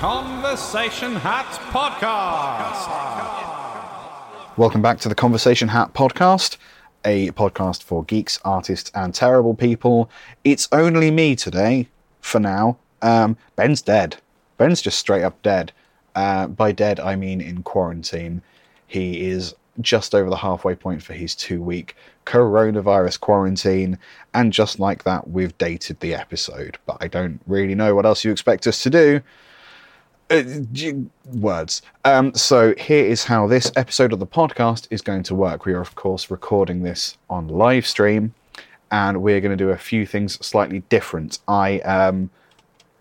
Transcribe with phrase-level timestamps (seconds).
[0.00, 2.88] Conversation Hat Podcast.
[4.56, 6.56] Welcome back to the Conversation Hat podcast,
[7.04, 10.10] a podcast for geeks, artists, and terrible people.
[10.42, 11.86] It's only me today,
[12.22, 12.78] for now.
[13.02, 14.16] Um, Ben's dead.
[14.56, 15.70] Ben's just straight up dead.
[16.14, 18.40] Uh, by dead, I mean in quarantine.
[18.86, 21.94] He is just over the halfway point for his two week
[22.24, 23.98] coronavirus quarantine,
[24.32, 26.78] and just like that, we've dated the episode.
[26.86, 29.20] But I don't really know what else you expect us to do.
[30.30, 30.42] Uh,
[31.34, 31.82] words.
[32.04, 35.64] Um, so here is how this episode of the podcast is going to work.
[35.66, 38.32] We are, of course, recording this on live stream,
[38.92, 41.40] and we're going to do a few things slightly different.
[41.48, 42.30] I um,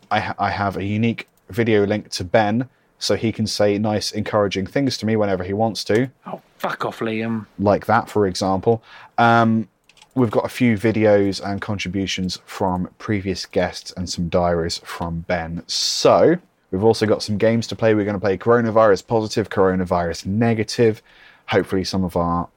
[0.09, 4.11] I, ha- I have a unique video link to Ben, so he can say nice,
[4.11, 7.45] encouraging things to me whenever he wants to Oh, fuck off, Liam.
[7.59, 8.81] like that, for example.
[9.20, 9.67] Um,
[10.15, 15.61] we've got a few videos and contributions from previous guests and some diaries from Ben.
[15.67, 16.37] So
[16.71, 17.93] we've also got some games to play.
[17.93, 21.01] We're going to play coronavirus positive, coronavirus negative.
[21.48, 22.49] Hopefully, some of our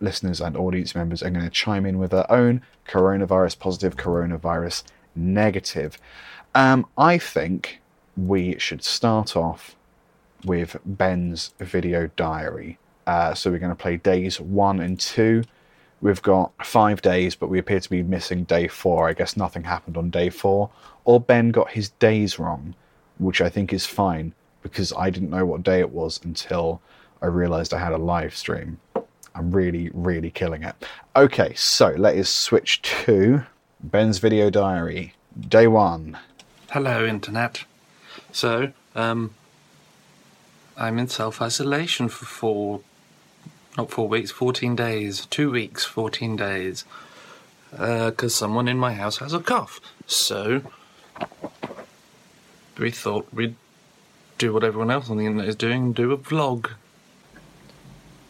[0.00, 4.84] listeners and audience members are going to chime in with their own coronavirus positive, coronavirus
[5.14, 5.98] negative.
[6.54, 7.80] Um, I think
[8.16, 9.76] we should start off
[10.44, 12.78] with Ben's video diary.
[13.06, 15.44] Uh, so we're going to play days one and two.
[16.00, 19.08] We've got five days, but we appear to be missing day four.
[19.08, 20.70] I guess nothing happened on day four.
[21.04, 22.74] Or Ben got his days wrong,
[23.18, 26.80] which I think is fine because I didn't know what day it was until
[27.22, 28.80] I realized I had a live stream.
[29.34, 30.74] I'm really, really killing it.
[31.16, 33.42] Okay, so let us switch to
[33.80, 35.14] Ben's video diary.
[35.38, 36.18] Day one.
[36.70, 37.64] Hello, Internet.
[38.32, 39.34] So, um,
[40.76, 42.80] I'm in self isolation for four,
[43.76, 45.26] not four weeks, 14 days.
[45.26, 46.84] Two weeks, 14 days.
[47.70, 49.80] Because someone in my house has a cough.
[50.06, 50.62] So,
[52.78, 53.56] we thought we'd
[54.38, 56.72] do what everyone else on the internet is doing do a vlog.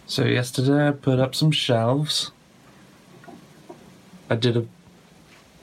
[0.07, 2.31] So, yesterday I put up some shelves.
[4.29, 4.67] I did a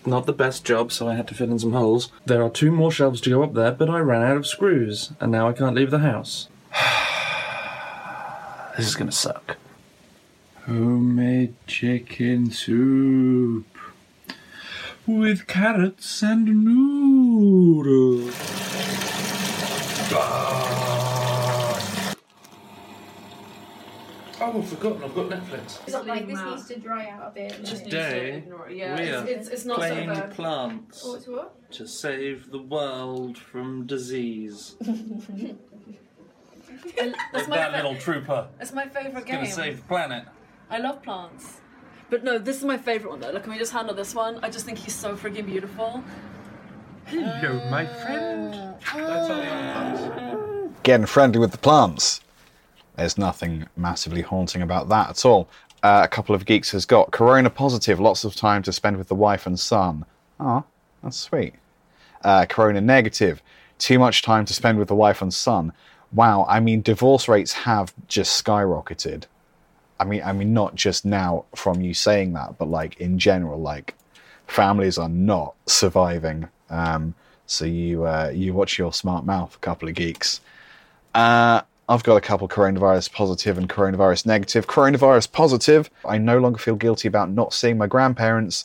[0.06, 2.12] not the best job, so I had to fill in some holes.
[2.25, 5.12] There are two more shelves to go up there, but I ran out of screws,
[5.20, 6.47] and now I can't leave the house.
[8.78, 9.58] this is gonna suck.
[10.66, 13.66] Homemade chicken soup
[15.06, 18.60] with carrots and noodles.
[24.44, 25.03] Oh, I've forgotten.
[25.03, 25.79] I've got Netflix.
[25.88, 27.59] It's like this needs to dry out a bit.
[27.63, 28.44] Just like- Today.
[28.72, 31.72] Yeah, we it's, are it's, it's not sort playing of a, plants Oh, what?
[31.73, 34.75] to save the world from disease.
[34.81, 35.55] I-
[37.33, 38.47] that's my that fa- little trooper.
[38.57, 39.35] That's my favorite game.
[39.35, 39.53] Gonna game.
[39.55, 40.25] save the planet.
[40.72, 41.59] I love plants.
[42.09, 43.29] But no, this is my favorite one though.
[43.31, 44.39] Like, can we just handle this one?
[44.43, 46.03] I just think he's so freaking beautiful.
[47.11, 48.53] Hello, my friend.
[48.95, 50.01] That's
[50.83, 52.22] getting friendly with the plants.
[52.95, 55.49] There's nothing massively haunting about that at all.
[55.83, 59.09] Uh, a couple of geeks has got corona positive, lots of time to spend with
[59.09, 60.05] the wife and son.
[60.39, 60.63] Ah,
[61.03, 61.55] that's sweet.
[62.23, 63.43] Uh, corona negative,
[63.78, 65.73] too much time to spend with the wife and son.
[66.13, 69.25] Wow, I mean, divorce rates have just skyrocketed.
[69.99, 73.59] I mean, I mean, not just now from you saying that, but like in general,
[73.59, 73.95] like
[74.47, 76.47] families are not surviving.
[76.72, 77.14] Um,
[77.46, 80.42] so you uh, you watch your smart mouth, a couple of geeks.
[81.14, 84.66] Uh, I've got a couple coronavirus positive and coronavirus negative.
[84.68, 88.64] Coronavirus positive, I no longer feel guilty about not seeing my grandparents.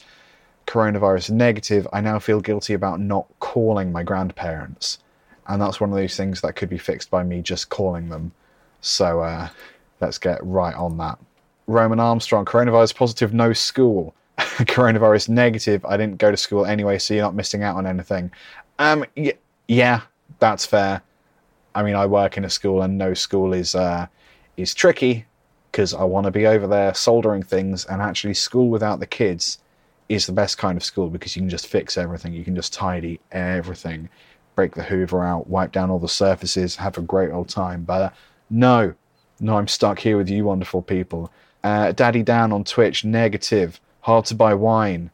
[0.69, 4.99] Coronavirus negative, I now feel guilty about not calling my grandparents.
[5.49, 8.31] And that's one of those things that could be fixed by me just calling them.
[8.81, 9.49] So uh,
[10.01, 11.19] let's get right on that.
[11.67, 14.15] Roman Armstrong, coronavirus positive, no school.
[14.65, 18.31] coronavirus negative, I didn't go to school anyway, so you're not missing out on anything.
[18.79, 19.35] Um, y-
[19.69, 20.03] yeah,
[20.39, 21.03] that's fair.
[21.75, 24.07] I mean, I work in a school, and no school is uh,
[24.57, 25.27] is tricky
[25.71, 29.59] because I want to be over there soldering things, and actually, school without the kids
[30.09, 32.33] is the best kind of school because you can just fix everything.
[32.33, 34.09] You can just tidy everything,
[34.55, 37.83] break the Hoover out, wipe down all the surfaces, have a great old time.
[37.85, 38.11] But uh,
[38.49, 38.95] no,
[39.41, 41.31] no, I'm stuck here with you, wonderful people.
[41.63, 45.11] Uh, Daddy Dan on Twitch, negative, hard to buy wine.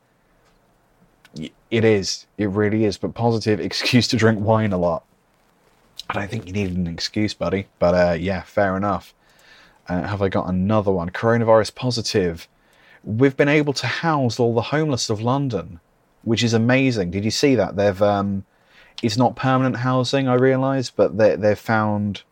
[1.71, 5.05] It is, it really is, but positive, excuse to drink wine a lot.
[6.11, 7.69] I don't think you needed an excuse, buddy.
[7.79, 9.15] But uh, yeah, fair enough.
[9.89, 11.09] Uh, have I got another one?
[11.09, 12.49] Coronavirus positive.
[13.03, 15.81] We've been able to house all the homeless of London,
[16.23, 17.11] which is amazing.
[17.11, 17.77] Did you see that?
[17.77, 18.45] They've um,
[19.03, 22.25] it's not permanent housing, I realise, but they they've found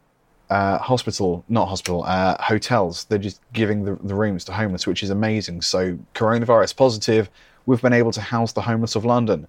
[0.51, 3.05] uh, hospital, not hospital, uh, hotels.
[3.05, 5.63] They're just giving the, the rooms to homeless, which is amazing.
[5.63, 7.31] So coronavirus positive.
[7.67, 9.47] We've been able to house the homeless of London.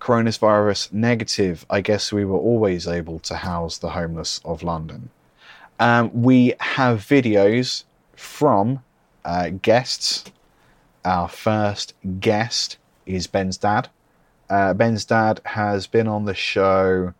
[0.00, 1.64] coronavirus negative.
[1.70, 5.10] I guess we were always able to house the homeless of London.
[5.78, 7.84] Um, we have videos
[8.16, 8.82] from
[9.24, 10.24] uh, guests.
[11.04, 13.88] Our first guest is Ben's dad.
[14.50, 17.14] Uh, Ben's dad has been on the show,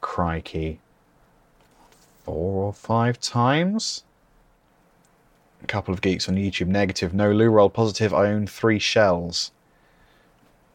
[0.00, 0.78] crikey,
[2.30, 4.04] four or five times.
[5.64, 7.12] A couple of geeks on YouTube negative.
[7.12, 8.14] No loo roll positive.
[8.14, 9.50] I own three shells.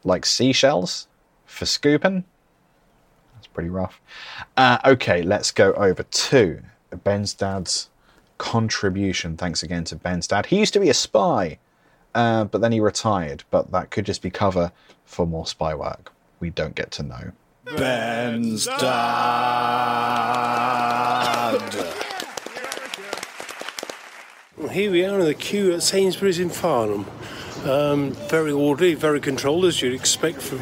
[0.04, 1.08] Like seashells
[1.46, 2.24] for scooping.
[3.34, 4.02] That's pretty rough.
[4.56, 6.62] Uh, okay, let's go over to
[7.04, 7.88] Ben's dad's
[8.36, 9.38] contribution.
[9.38, 10.46] Thanks again to Ben's dad.
[10.46, 11.58] He used to be a spy,
[12.14, 13.44] uh, but then he retired.
[13.50, 14.72] But that could just be cover
[15.06, 16.12] for more spy work.
[16.38, 17.32] We don't get to know.
[17.74, 18.78] Ben's dad.
[24.70, 27.06] Here we are in the queue at Sainsbury's in Farnham.
[27.64, 30.60] Um, very orderly, very controlled, as you'd expect from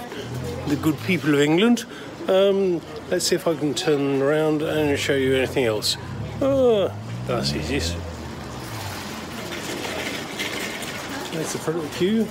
[0.68, 1.84] the good people of England.
[2.26, 2.80] Um,
[3.10, 5.98] let's see if I can turn around and show you anything else.
[6.40, 6.90] Oh,
[7.26, 7.96] that's easiest.
[11.34, 12.26] That's the front of the queue.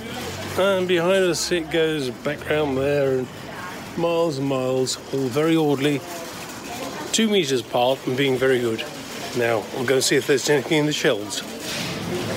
[0.58, 3.28] And behind us it goes back round there and
[3.98, 6.00] miles and miles, all very orderly,
[7.12, 8.84] two metres apart and being very good.
[9.36, 11.42] Now, I'll go see if there's anything in the shelves.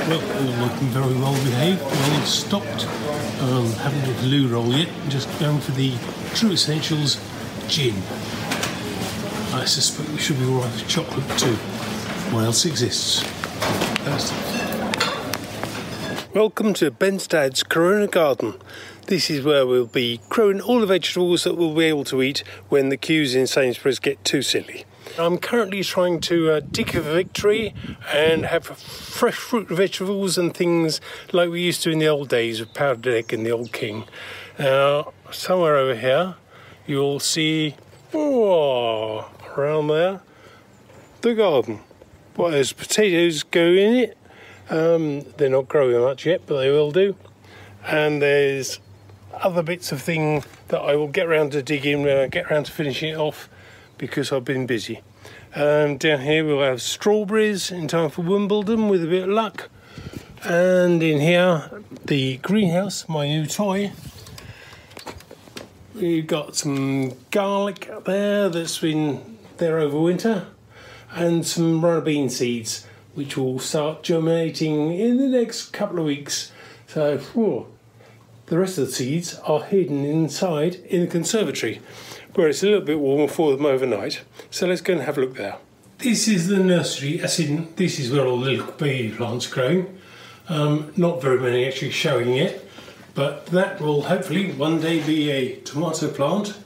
[0.07, 2.85] Well, all looking very well behaved, well stocked.
[3.41, 5.93] Um, haven't got the loo roll yet, just going for the
[6.33, 7.19] true essentials
[7.67, 7.95] gin.
[9.53, 11.55] I suspect we should be alright with chocolate too.
[12.33, 13.21] What else exists?
[14.03, 14.31] That's
[16.33, 18.53] Welcome to Ben's Dad's Corona Garden.
[19.07, 22.43] This is where we'll be growing all the vegetables that we'll be able to eat
[22.67, 24.83] when the queues in Sainsbury's get too silly.
[25.17, 27.73] I'm currently trying to uh, dig for victory
[28.11, 30.99] and have fresh fruit, vegetables, and things
[31.31, 34.03] like we used to in the old days with powdered egg and the old king.
[34.59, 36.35] Now, somewhere over here,
[36.85, 37.75] you'll see,
[38.13, 40.19] oh, around there,
[41.21, 41.79] the garden.
[42.35, 44.17] Well, there's potatoes go in it.
[44.69, 47.15] Um, they're not growing much yet, but they will do.
[47.85, 48.81] And there's
[49.43, 52.71] other bits of thing that I will get round to digging I get round to
[52.71, 53.49] finishing it off
[53.97, 55.01] because I've been busy.
[55.55, 59.69] Um, down here we'll have strawberries in time for Wimbledon with a bit of luck.
[60.43, 63.91] And in here, the greenhouse, my new toy.
[65.95, 70.45] We've got some garlic there that's been there over winter,
[71.11, 72.85] and some runner bean seeds,
[73.15, 76.51] which will start germinating in the next couple of weeks.
[76.85, 77.65] So, whew,
[78.47, 81.81] the rest of the seeds are hidden inside in the conservatory,
[82.33, 84.21] where it's a little bit warmer for them overnight.
[84.49, 85.57] So let's go and have a look there.
[85.99, 89.53] This is the nursery, as in this is where all the little baby plants are
[89.53, 89.99] growing.
[90.47, 92.63] Um, not very many actually showing yet,
[93.15, 96.57] but that will hopefully one day be a tomato plant,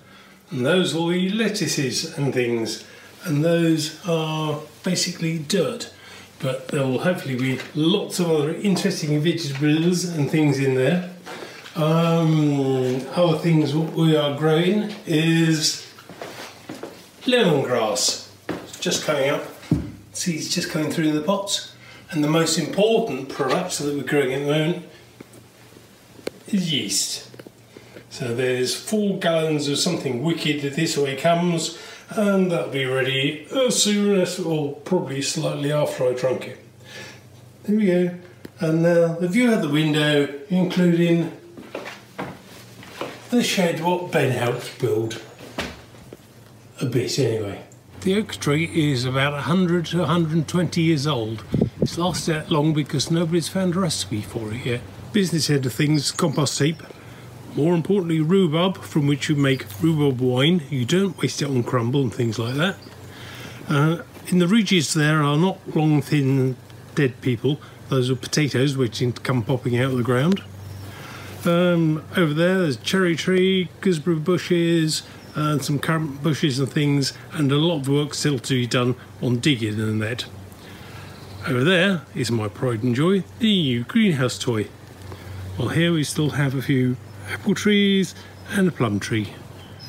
[0.51, 2.83] and those will be lettuces and things,
[3.24, 5.92] and those are basically dirt.
[6.39, 11.12] But there will hopefully be lots of other interesting vegetables and things in there.
[11.73, 15.88] Um, other things we are growing is
[17.21, 18.29] lemongrass.
[18.50, 19.44] It's just coming up.
[20.12, 21.73] Seeds just coming through the pots.
[22.09, 24.85] And the most important product that we're growing at the moment
[26.50, 27.29] is yeast.
[28.09, 31.78] So there's four gallons of something wicked this way comes,
[32.09, 36.59] and that'll be ready as soon as, or probably slightly after I drunk it.
[37.63, 38.16] There we go.
[38.59, 41.31] And now the view out the window, including
[43.31, 45.21] the shed what Ben helped build.
[46.81, 47.64] A bit anyway.
[48.02, 51.44] The oak tree is about 100 to 120 years old.
[51.80, 54.81] It's lasted that long because nobody's found a recipe for it yet.
[55.14, 56.83] Business end of things, compost heap.
[57.56, 60.64] More importantly, rhubarb, from which you make rhubarb wine.
[60.69, 62.76] You don't waste it on crumble and things like that.
[63.69, 66.57] Uh, in the ridges there are not long, thin,
[66.95, 67.61] dead people.
[67.88, 70.44] Those are potatoes which come popping out of the ground.
[71.45, 75.04] Um, over there, there's cherry tree, gooseberry bushes,
[75.36, 78.95] and some currant bushes and things, and a lot of work still to be done
[79.21, 80.26] on digging and that.
[81.48, 84.68] Over there is my pride and joy, the new greenhouse toy.
[85.57, 86.98] Well, here we still have a few
[87.30, 88.14] apple trees
[88.52, 89.33] and a plum tree.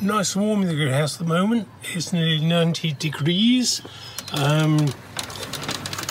[0.01, 1.67] Nice and warm in the greenhouse at the moment.
[1.83, 3.81] It's nearly 90 degrees.
[4.33, 4.87] Um,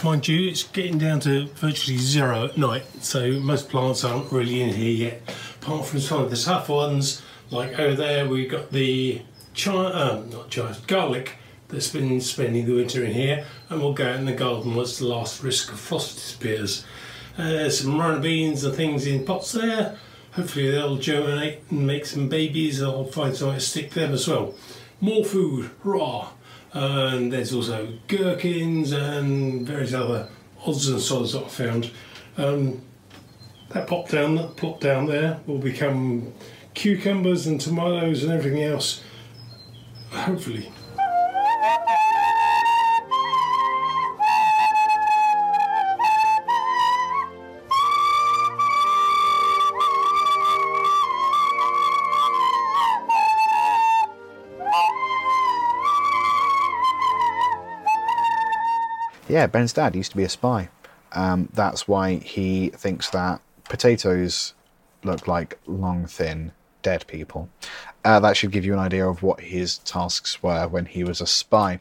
[0.05, 4.61] mind you, it's getting down to virtually zero at night, so most plants aren't really
[4.61, 5.35] in here yet.
[5.61, 9.23] Apart from some of the tough ones, like over there, we've got the
[9.57, 11.37] chi- um, not chives, garlic
[11.69, 14.99] that's been spending the winter in here, and we'll go out in the garden once
[14.99, 16.85] the last risk of frost disappears.
[17.39, 19.97] Uh, there's some runner beans and things in pots there,
[20.33, 22.83] hopefully they'll germinate and make some babies.
[22.83, 24.55] I'll find somewhere to stick them as well.
[25.01, 26.31] More food, raw.
[26.73, 30.29] And there's also gherkins and various other
[30.65, 31.91] odds and sods that I found.
[32.37, 32.83] Um,
[33.71, 36.33] that pop down, that plot down there will become
[36.75, 39.03] cucumbers and tomatoes and everything else.
[40.11, 40.71] Hopefully.
[59.33, 60.69] Yeah, Ben's dad used to be a spy.
[61.13, 64.53] Um, that's why he thinks that potatoes
[65.05, 67.49] look like long, thin, dead people.
[68.05, 71.23] Uh, that should give you an idea of what his tasks were when he was
[71.23, 71.81] a spy.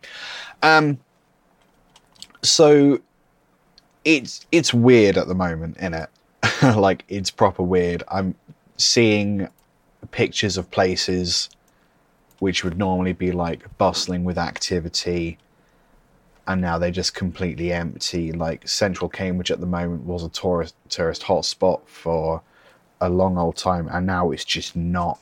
[0.63, 0.99] Um,
[2.41, 3.01] so
[4.05, 6.09] it's it's weird at the moment, in it.
[6.63, 8.01] like it's proper weird.
[8.07, 8.33] I'm
[8.77, 9.49] seeing
[10.11, 11.49] pictures of places
[12.39, 15.37] which would normally be like bustling with activity
[16.51, 18.31] and now they're just completely empty.
[18.31, 22.41] Like central Cambridge at the moment was a tourist tourist hotspot for
[22.99, 25.19] a long old time, and now it's just not.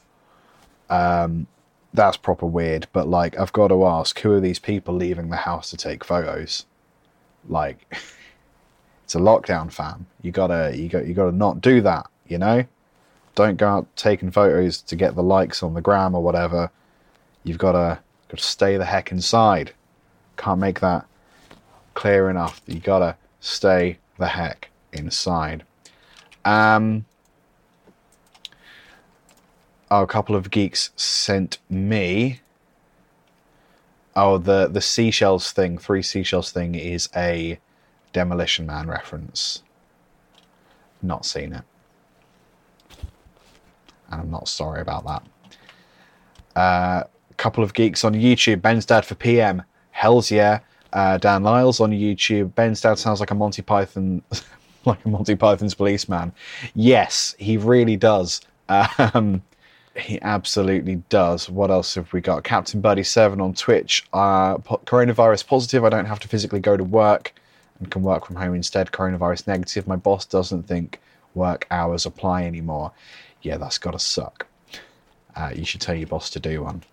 [0.89, 1.48] Um,
[1.93, 2.88] that's proper weird.
[2.93, 6.03] But like, I've got to ask, who are these people leaving the house to take
[6.03, 6.65] photos?
[7.48, 7.86] Like,
[9.03, 10.07] it's a lockdown, fam.
[10.21, 12.07] You gotta, you got, you gotta not do that.
[12.27, 12.65] You know,
[13.36, 16.71] don't go out taking photos to get the likes on the gram or whatever.
[17.43, 19.74] You've gotta, gotta stay the heck inside.
[20.38, 21.05] Can't make that
[21.93, 22.62] clear enough.
[22.65, 25.63] You gotta stay the heck inside.
[26.46, 27.05] Um,
[29.91, 32.41] oh, a couple of geeks sent me.
[34.15, 37.60] Oh, the the seashells thing, three seashells thing, is a
[38.13, 39.63] Demolition Man reference.
[41.01, 41.63] Not seen it,
[44.12, 45.24] and I'm not sorry about that.
[46.55, 47.03] A uh,
[47.38, 48.62] couple of geeks on YouTube.
[48.62, 49.63] Ben's dad for PM.
[49.91, 50.60] Hell's yeah.
[50.93, 52.53] Uh, Dan Lyles on YouTube.
[52.55, 54.22] Ben's dad sounds like a Monty Python,
[54.86, 56.31] like a Monty Python's policeman.
[56.75, 58.41] Yes, he really does.
[58.69, 59.41] Um,
[59.96, 61.50] he absolutely does.
[61.50, 62.43] What else have we got?
[62.43, 64.05] Captain Buddy Seven on Twitch.
[64.13, 65.84] Uh, po- coronavirus positive.
[65.84, 67.34] I don't have to physically go to work
[67.79, 68.91] and can work from home instead.
[68.91, 69.88] Coronavirus negative.
[69.88, 71.00] My boss doesn't think
[71.36, 72.91] work hours apply anymore.
[73.41, 74.46] Yeah, that's gotta suck.
[75.36, 76.84] Uh, you should tell your boss to do one.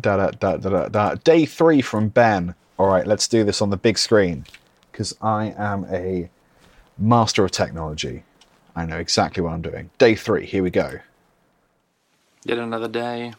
[0.00, 1.14] Da, da, da, da, da, da.
[1.16, 2.54] Day three from Ben.
[2.82, 4.44] All right, let's do this on the big screen
[4.90, 6.28] because I am a
[6.98, 8.24] master of technology.
[8.74, 9.90] I know exactly what I'm doing.
[9.98, 10.98] Day three, here we go.
[12.44, 13.34] Yet another day.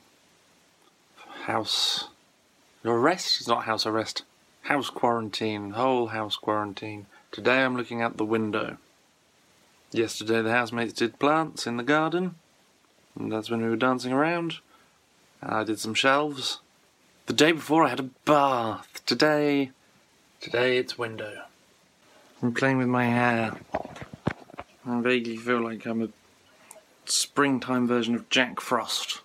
[1.41, 2.07] House
[2.85, 3.41] arrest?
[3.41, 4.23] It's not house arrest.
[4.61, 5.71] House quarantine.
[5.71, 7.07] Whole house quarantine.
[7.33, 8.77] Today I'm looking out the window.
[9.91, 12.35] Yesterday the housemates did plants in the garden.
[13.19, 14.59] And that's when we were dancing around.
[15.41, 16.61] I did some shelves.
[17.25, 19.01] The day before I had a bath.
[19.05, 19.71] Today,
[20.41, 21.43] today it's window.
[22.41, 23.53] I'm playing with my hair.
[24.85, 26.09] I vaguely feel like I'm a
[27.05, 29.21] springtime version of Jack Frost.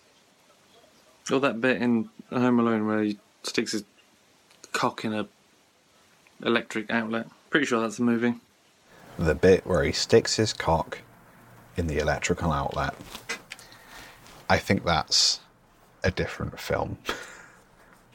[1.28, 3.82] Or that bit in Home Alone where he sticks his
[4.72, 5.26] cock in a
[6.40, 7.26] electric outlet.
[7.50, 8.34] Pretty sure that's the movie.
[9.18, 10.98] The bit where he sticks his cock
[11.76, 12.94] in the electrical outlet.
[14.48, 15.40] I think that's
[16.04, 16.98] a different film.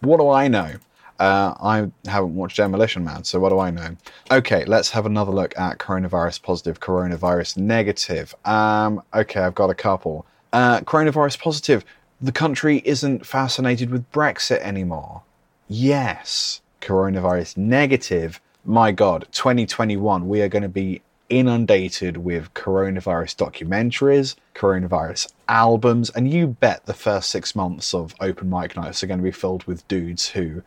[0.03, 0.73] what do I know?
[1.19, 3.95] Uh, I haven't watched Demolition Man, so what do I know?
[4.31, 8.33] Okay, let's have another look at coronavirus positive, coronavirus negative.
[8.45, 10.25] Um, okay, I've got a couple.
[10.51, 11.85] Uh, coronavirus positive.
[12.19, 15.23] The country isn't fascinated with Brexit anymore.
[15.67, 16.61] Yes.
[16.81, 18.41] Coronavirus negative.
[18.65, 21.01] My God, 2021, we are going to be
[21.39, 28.49] inundated with coronavirus documentaries, coronavirus albums, and you bet the first six months of open
[28.49, 30.61] mic nights are going to be filled with dudes who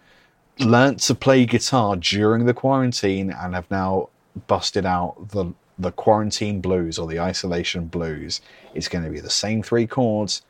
[0.59, 4.09] learnt to play guitar during the quarantine and have now
[4.47, 8.41] busted out the the quarantine blues or the isolation blues.
[8.75, 10.43] It's going to be the same three chords,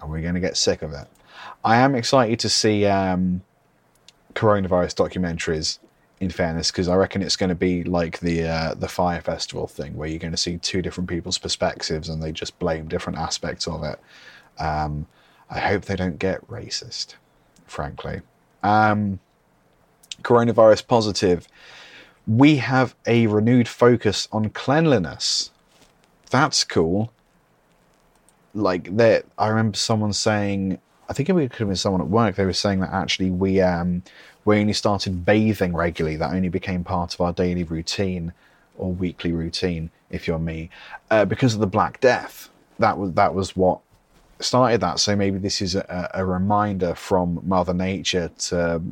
[0.00, 1.08] and we're going to get sick of it.
[1.64, 3.42] I am excited to see um,
[4.34, 5.78] coronavirus documentaries.
[6.20, 9.66] In fairness, because I reckon it's going to be like the uh, the Fire Festival
[9.66, 13.18] thing, where you're going to see two different people's perspectives and they just blame different
[13.18, 13.98] aspects of it.
[14.58, 15.06] Um,
[15.50, 17.16] I hope they don't get racist,
[17.66, 18.22] frankly.
[18.62, 19.18] Um,
[20.22, 21.48] coronavirus positive.
[22.26, 25.50] We have a renewed focus on cleanliness.
[26.30, 27.12] That's cool.
[28.54, 30.78] Like that, I remember someone saying,
[31.08, 32.36] I think it could have been someone at work.
[32.36, 34.02] They were saying that actually we um,
[34.44, 36.16] we only started bathing regularly.
[36.16, 38.32] That only became part of our daily routine
[38.76, 40.70] or weekly routine, if you're me,
[41.10, 42.50] uh, because of the Black Death.
[42.78, 43.80] that was that was what
[44.40, 45.00] started that.
[45.00, 48.82] So maybe this is a, a reminder from Mother Nature to,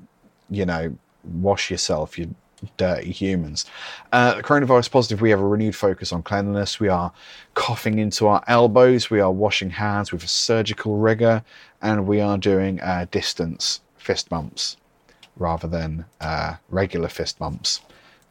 [0.50, 2.34] you know, wash yourself, you
[2.76, 3.66] dirty humans.
[4.12, 6.78] Uh, coronavirus positive, we have a renewed focus on cleanliness.
[6.78, 7.12] We are
[7.54, 9.10] coughing into our elbows.
[9.10, 11.42] We are washing hands with a surgical rigor,
[11.82, 14.76] and we are doing uh, distance fist bumps
[15.36, 17.80] rather than uh, regular fist bumps,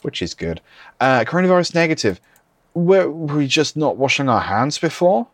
[0.01, 0.61] which is good.
[0.99, 2.19] Uh, coronavirus negative.
[2.73, 5.27] Were we just not washing our hands before?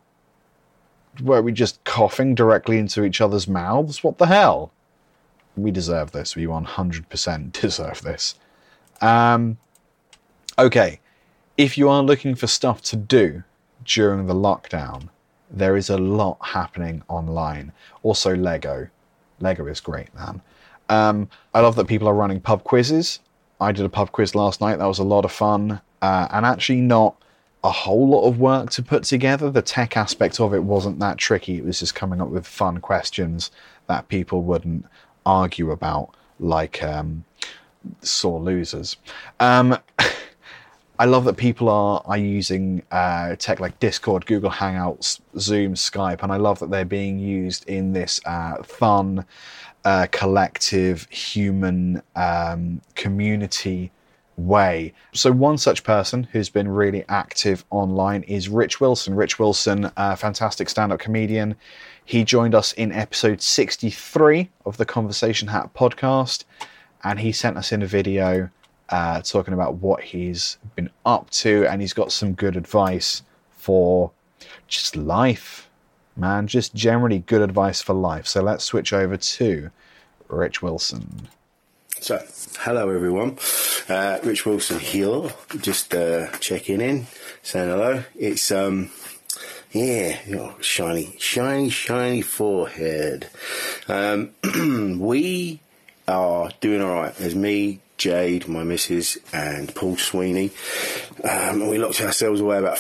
[1.22, 4.04] Were we just coughing directly into each other's mouths?
[4.04, 4.72] What the hell?
[5.56, 6.36] We deserve this.
[6.36, 8.36] We 100% deserve this.
[9.02, 9.58] Um,
[10.58, 11.00] okay,
[11.58, 13.44] if you are looking for stuff to do
[13.84, 15.10] during the lockdown,
[15.50, 17.72] there is a lot happening online.
[18.04, 18.90] Also, Lego.
[19.40, 20.42] Lego is great, man.
[20.90, 23.20] Um, I love that people are running pub quizzes.
[23.60, 24.78] I did a pub quiz last night.
[24.78, 25.82] That was a lot of fun.
[26.02, 27.16] Uh, and actually, not
[27.64, 29.50] a whole lot of work to put together.
[29.50, 31.58] The tech aspect of it wasn't that tricky.
[31.58, 33.52] It was just coming up with fun questions
[33.88, 34.86] that people wouldn't
[35.26, 37.26] argue about, like um,
[38.02, 38.98] sore losers.
[39.40, 39.78] Um,
[41.00, 46.24] I love that people are are using uh, tech like Discord, Google Hangouts, Zoom, Skype,
[46.24, 49.26] and I love that they're being used in this uh, fun,
[49.86, 53.92] uh, collective, human um, community
[54.38, 54.94] way.
[55.14, 59.16] So one such person who's been really active online is Rich Wilson.
[59.16, 61.56] Rich Wilson, a fantastic stand-up comedian.
[62.06, 66.44] He joined us in episode 63 of the Conversation Hat podcast
[67.04, 68.50] and he sent us in a video
[68.90, 74.12] uh, talking about what he's been up to, and he's got some good advice for
[74.68, 75.70] just life,
[76.16, 76.48] man.
[76.48, 78.28] Just generally good advice for life.
[78.28, 79.72] So let's switch over to
[80.30, 81.28] Rich Wilson.
[82.00, 82.24] So,
[82.60, 83.40] hello everyone.
[83.90, 87.08] Uh, Rich Wilson here, just uh, checking in,
[87.42, 88.04] saying hello.
[88.16, 88.92] It's um,
[89.72, 93.28] yeah, oh, shiny, shiny, shiny forehead.
[93.88, 94.32] Um,
[95.00, 95.60] we
[96.08, 97.16] are doing all right.
[97.16, 100.52] There's me, Jade, my missus, and Paul Sweeney.
[101.24, 102.80] Um, and we locked ourselves away about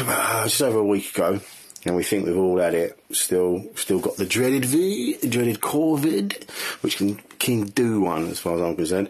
[0.00, 1.40] uh, just over a week ago,
[1.84, 2.98] and we think we've all had it.
[3.12, 6.50] Still, still got the dreaded V, dreaded COVID,
[6.82, 9.08] which can can do one as far as I'm concerned.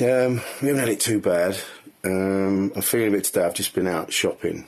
[0.00, 1.56] Um, we haven't had it too bad.
[2.04, 3.44] Um, I'm feeling a bit today.
[3.44, 4.66] I've just been out shopping,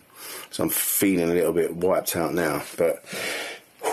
[0.51, 3.05] so I'm feeling a little bit wiped out now, but.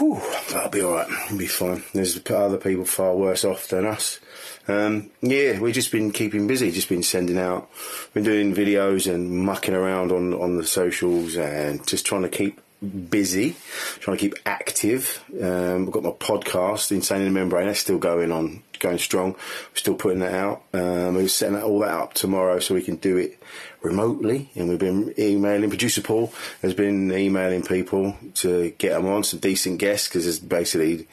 [0.02, 1.08] Whew, that'll be alright.
[1.30, 1.84] we'll be fine.
[1.94, 4.20] There's other people far worse off than us.
[4.68, 7.70] Um, yeah, we've just been keeping busy, just been sending out,
[8.16, 12.60] been doing videos and mucking around on, on the socials and just trying to keep
[12.82, 13.56] busy,
[14.00, 15.24] trying to keep active.
[15.40, 19.34] Um, I've got my podcast, Insane in the Membrane, that's still going on, going strong.
[19.34, 20.64] We're still putting that out.
[20.74, 23.42] Um, we're setting all that up tomorrow so we can do it
[23.82, 24.50] remotely.
[24.56, 29.40] And we've been emailing, producer Paul has been emailing people to get them on, some
[29.40, 31.08] decent guests, because there's basically,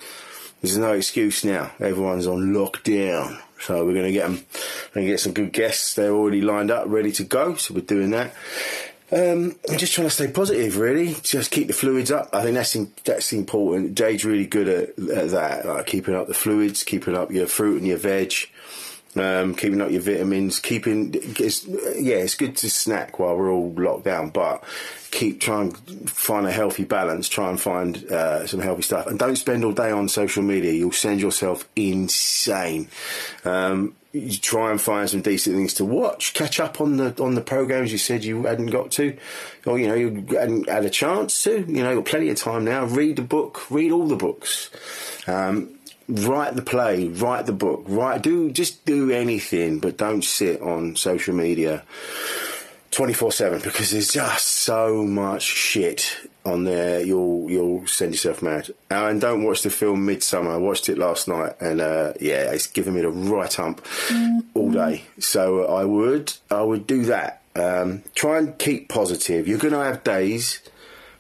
[0.63, 1.73] there's no excuse now.
[1.81, 3.41] Everyone's on lockdown.
[3.61, 4.37] So we're going to get them,
[4.95, 5.95] going to get some good guests.
[5.95, 7.57] They're already lined up, ready to go.
[7.57, 8.33] So we're doing that.
[9.11, 11.14] Um, I'm just trying to stay positive, really.
[11.23, 12.29] Just keep the fluids up.
[12.35, 13.94] I think that's in, that's important.
[13.94, 17.79] Jade's really good at, at that, like keeping up the fluids, keeping up your fruit
[17.79, 18.35] and your veg,
[19.19, 21.13] um, keeping up your vitamins, keeping.
[21.15, 24.63] It's, yeah, it's good to snack while we're all locked down, but
[25.11, 25.73] keep trying
[26.07, 27.29] find a healthy balance.
[27.29, 30.73] Try and find uh, some healthy stuff, and don't spend all day on social media.
[30.73, 32.89] You'll send yourself insane.
[33.45, 36.33] Um, you try and find some decent things to watch.
[36.33, 39.17] Catch up on the on the programs you said you hadn't got to,
[39.67, 41.61] or you know you hadn't had a chance to.
[41.61, 42.85] You know, you've got plenty of time now.
[42.85, 43.71] Read the book.
[43.71, 44.71] Read all the books.
[45.27, 45.78] Um,
[46.09, 47.09] write the play.
[47.09, 47.85] Write the book.
[47.87, 48.23] Write.
[48.23, 51.85] Do just do anything, but don't sit on social media.
[52.90, 58.71] 24 7 because there's just so much shit on there you'll you'll send yourself mad
[58.90, 62.66] and don't watch the film Midsommar i watched it last night and uh, yeah it's
[62.66, 64.40] giving me the right hump mm-hmm.
[64.55, 69.59] all day so i would i would do that um, try and keep positive you're
[69.59, 70.62] going to have days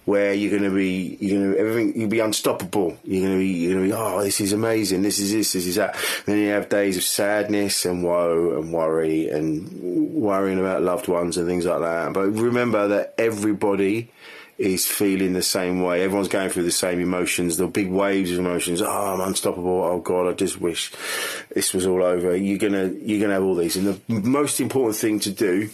[0.08, 2.96] where you're going to be, you're going to everything, you'll be unstoppable.
[3.04, 5.02] You're going to be, you're going to be, oh, this is amazing.
[5.02, 5.96] This is this, this is that.
[5.96, 9.70] And then you have days of sadness and woe and worry and
[10.14, 12.14] worrying about loved ones and things like that.
[12.14, 14.10] But remember that everybody
[14.56, 16.02] is feeling the same way.
[16.02, 18.80] Everyone's going through the same emotions, the big waves of emotions.
[18.80, 19.82] Oh, I'm unstoppable.
[19.84, 20.90] Oh God, I just wish
[21.54, 22.34] this was all over.
[22.34, 23.76] You're gonna, you're gonna have all these.
[23.76, 25.68] And the most important thing to do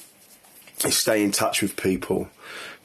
[0.84, 2.28] is stay in touch with people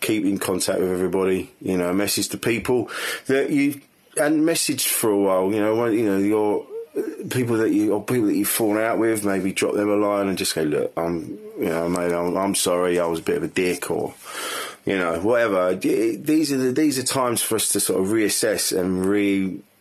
[0.01, 1.51] keep in contact with everybody.
[1.61, 2.89] You know, message to people
[3.27, 3.81] that you
[4.17, 5.51] and message for a while.
[5.51, 6.65] You know, you know your
[7.29, 9.25] people that you or people that you've fallen out with.
[9.25, 12.55] Maybe drop them a line and just go, look, I'm you know, maybe I'm, I'm
[12.55, 14.13] sorry, I was a bit of a dick, or
[14.85, 15.75] you know, whatever.
[15.75, 19.05] These are the, these are times for us to sort of reassess and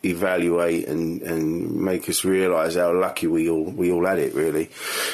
[0.02, 4.34] re-evaluate and, and make us realise how lucky we all we all had it.
[4.34, 4.70] Really,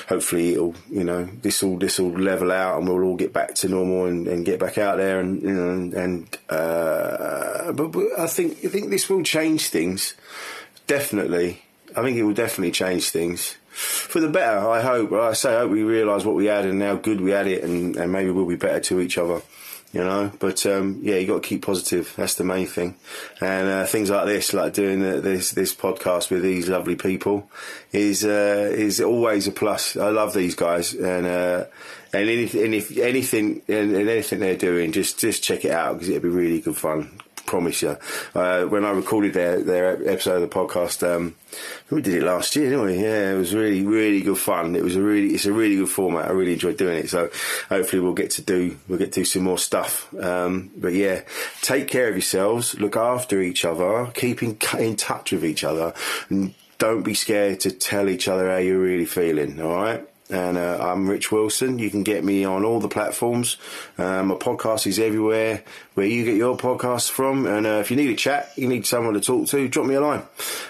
[0.08, 3.54] hopefully it'll you know this will this will level out and we'll all get back
[3.56, 7.92] to normal and, and get back out there and you know and, and uh, but,
[7.92, 10.14] but I think I think this will change things
[10.86, 11.62] definitely.
[11.96, 14.68] I think it will definitely change things for the better.
[14.68, 15.12] I hope.
[15.12, 17.62] I say, I hope we realise what we had and how good we had it,
[17.62, 19.42] and, and maybe we'll be better to each other.
[19.94, 22.12] You know, but um, yeah, you got to keep positive.
[22.16, 22.96] That's the main thing.
[23.40, 27.48] And uh, things like this, like doing the, this this podcast with these lovely people,
[27.92, 29.96] is uh, is always a plus.
[29.96, 31.66] I love these guys, and uh,
[32.12, 35.92] and anything, and if anything, and, and anything they're doing, just just check it out
[35.94, 37.96] because it'll be really good fun promise you.
[38.34, 41.34] Uh, when I recorded their their episode of the podcast, um,
[41.90, 43.02] we did it last year, didn't we?
[43.02, 44.76] Yeah, it was really really good fun.
[44.76, 46.26] It was a really it's a really good format.
[46.26, 47.10] I really enjoyed doing it.
[47.10, 47.30] So
[47.68, 50.12] hopefully we'll get to do we'll get to do some more stuff.
[50.14, 51.22] Um, but yeah,
[51.62, 52.78] take care of yourselves.
[52.78, 54.10] Look after each other.
[54.14, 55.94] Keep in, in touch with each other.
[56.28, 59.60] And don't be scared to tell each other how you're really feeling.
[59.60, 60.08] All right.
[60.30, 61.78] And uh, I'm Rich Wilson.
[61.78, 63.58] You can get me on all the platforms.
[63.98, 65.62] Um, my podcast is everywhere
[65.94, 67.46] where you get your podcasts from.
[67.46, 69.96] And uh, if you need a chat, you need someone to talk to, drop me
[69.96, 70.22] a line.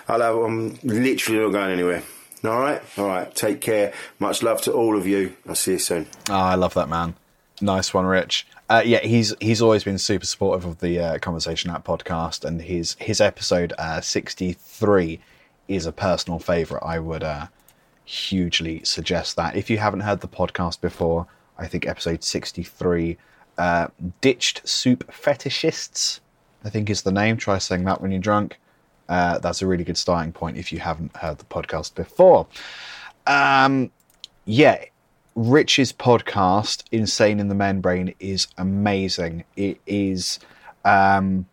[0.08, 2.02] Have, I'm literally not going anywhere.
[2.44, 2.82] All right?
[2.98, 3.32] All right.
[3.34, 3.92] Take care.
[4.18, 5.36] Much love to all of you.
[5.48, 6.08] I'll see you soon.
[6.28, 7.14] Oh, I love that man.
[7.60, 8.46] Nice one, Rich.
[8.68, 12.60] Uh, yeah, he's he's always been super supportive of the uh, Conversation Hat podcast, and
[12.60, 15.20] his his episode uh, sixty three
[15.68, 16.84] is a personal favourite.
[16.84, 17.22] I would
[18.04, 19.56] hugely suggest that.
[19.56, 21.26] If you haven't heard the podcast before,
[21.58, 23.16] I think episode 63,
[23.58, 23.88] uh,
[24.20, 26.20] Ditched Soup Fetishists,
[26.64, 27.36] I think is the name.
[27.36, 28.58] Try saying that when you're drunk.
[29.08, 32.46] Uh, that's a really good starting point if you haven't heard the podcast before.
[33.26, 33.90] Um,
[34.46, 34.84] yeah,
[35.34, 39.44] Rich's podcast, Insane in the Membrane, is amazing.
[39.56, 40.38] It is.
[40.84, 41.46] Um,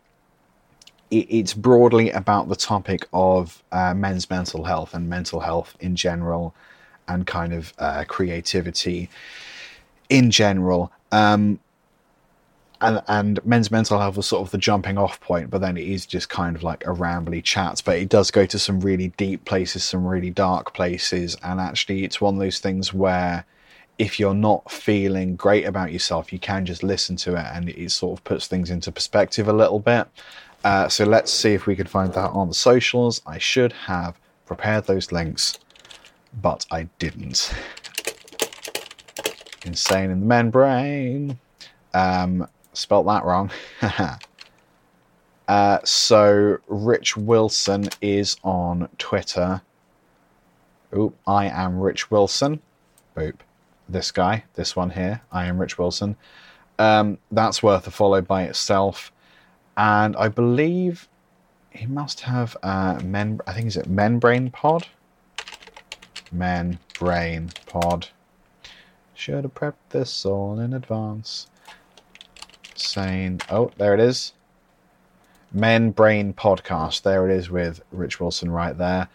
[1.12, 6.56] it's broadly about the topic of uh, men's mental health and mental health in general,
[7.08, 9.10] and kind of uh, creativity
[10.10, 10.92] in general.
[11.12, 11.60] Um,
[12.82, 15.88] and and men's mental health was sort of the jumping off point, but then it
[15.88, 17.82] is just kind of like a rambly chat.
[17.86, 22.04] But it does go to some really deep places, some really dark places, and actually,
[22.04, 23.46] it's one of those things where
[23.98, 27.92] if you're not feeling great about yourself, you can just listen to it, and it
[27.92, 30.08] sort of puts things into perspective a little bit.
[30.64, 33.22] Uh, so let's see if we can find that on the socials.
[33.26, 35.58] I should have prepared those links,
[36.42, 37.54] but I didn't.
[39.66, 41.40] Insane in the membrane.
[41.94, 43.52] Um, spelt that wrong.
[45.48, 49.62] uh, so Rich Wilson is on Twitter.
[50.96, 52.62] Oop, I am Rich Wilson.
[53.16, 53.36] Boop.
[53.90, 56.16] This guy, this one here, I am Rich Wilson.
[56.80, 59.12] Um, that's worth a follow by itself.
[59.82, 61.10] And I believe
[61.72, 63.40] he must have uh, men.
[63.48, 64.86] I think is it Membrane Pod.
[66.32, 68.10] Membrane Pod.
[69.16, 71.48] Should have prepped this all in advance.
[72.76, 74.34] Saying, oh, there it is.
[75.52, 77.02] Membrane Podcast.
[77.02, 79.08] There it is with Rich Wilson right there.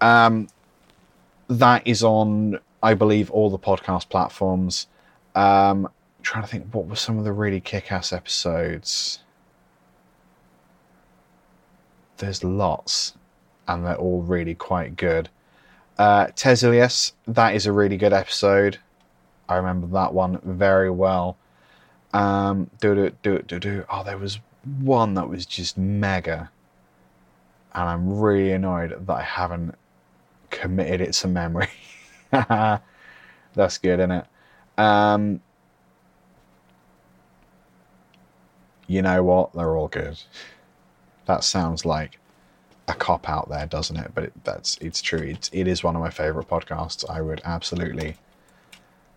[0.00, 0.48] Um,
[1.48, 4.86] that is on, I believe, all the podcast platforms.
[5.34, 5.90] Um,
[6.22, 9.18] trying to think, what were some of the really kick-ass episodes?
[12.18, 13.14] There's lots,
[13.68, 15.28] and they're all really quite good.
[15.98, 18.78] Uh, Tesilius, that is a really good episode.
[19.48, 21.36] I remember that one very well.
[22.12, 23.84] Um, do do do do do.
[23.90, 24.38] Oh, there was
[24.80, 26.50] one that was just mega,
[27.74, 29.74] and I'm really annoyed that I haven't
[30.50, 31.68] committed it to memory.
[32.30, 34.26] That's good, isn't it?
[34.78, 35.40] Um,
[38.86, 39.52] you know what?
[39.52, 40.18] They're all good.
[41.26, 42.18] That sounds like
[42.88, 44.12] a cop out there, doesn't it?
[44.14, 45.20] But it, that's it's true.
[45.20, 47.08] It's, it is one of my favorite podcasts.
[47.08, 48.16] I would absolutely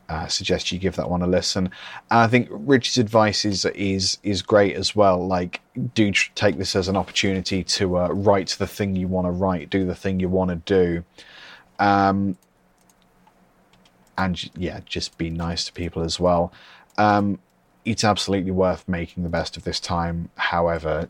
[0.09, 1.65] uh, suggest you give that one a listen.
[2.09, 5.25] And I think Rich's advice is is is great as well.
[5.25, 5.61] Like,
[5.93, 9.31] do tr- take this as an opportunity to uh, write the thing you want to
[9.31, 11.03] write, do the thing you want to do,
[11.77, 12.37] um,
[14.17, 16.51] and yeah, just be nice to people as well.
[16.97, 17.39] Um,
[17.85, 20.29] it's absolutely worth making the best of this time.
[20.35, 21.07] However,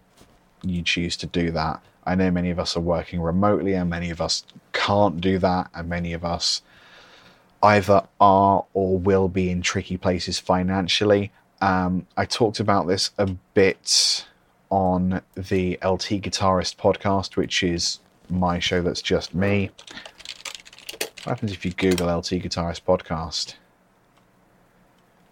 [0.64, 1.82] you choose to do that.
[2.06, 4.44] I know many of us are working remotely, and many of us
[4.74, 6.62] can't do that, and many of us
[7.62, 11.32] either are or will be in tricky places financially.
[11.62, 14.26] Um, I talked about this a bit
[14.70, 19.72] on the LT Guitarist podcast, which is my show that's just me.
[21.24, 23.56] What happens if you Google LT Guitarist podcast?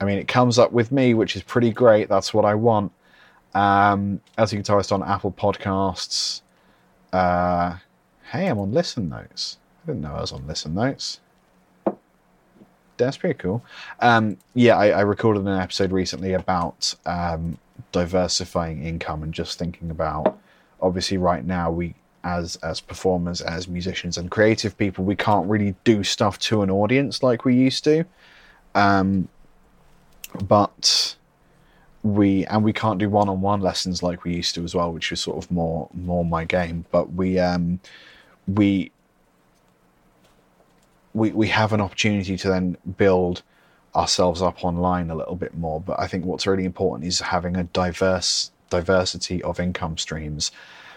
[0.01, 2.09] I mean, it comes up with me, which is pretty great.
[2.09, 2.91] That's what I want.
[3.53, 6.41] Um, as a guitarist on Apple Podcasts.
[7.11, 7.77] Uh,
[8.31, 9.57] hey, I'm on Listen Notes.
[9.83, 11.19] I didn't know I was on Listen Notes.
[12.97, 13.63] That's pretty cool.
[13.99, 17.57] Um, yeah, I, I recorded an episode recently about um,
[17.91, 20.37] diversifying income and just thinking about.
[20.81, 25.75] Obviously, right now we, as as performers, as musicians and creative people, we can't really
[25.83, 28.03] do stuff to an audience like we used to.
[28.75, 29.27] Um,
[30.43, 31.16] but
[32.03, 35.21] we and we can't do one-on-one lessons like we used to as well, which was
[35.21, 36.85] sort of more more my game.
[36.91, 37.79] But we um,
[38.47, 38.91] we
[41.13, 43.43] we we have an opportunity to then build
[43.95, 45.81] ourselves up online a little bit more.
[45.81, 50.51] But I think what's really important is having a diverse diversity of income streams.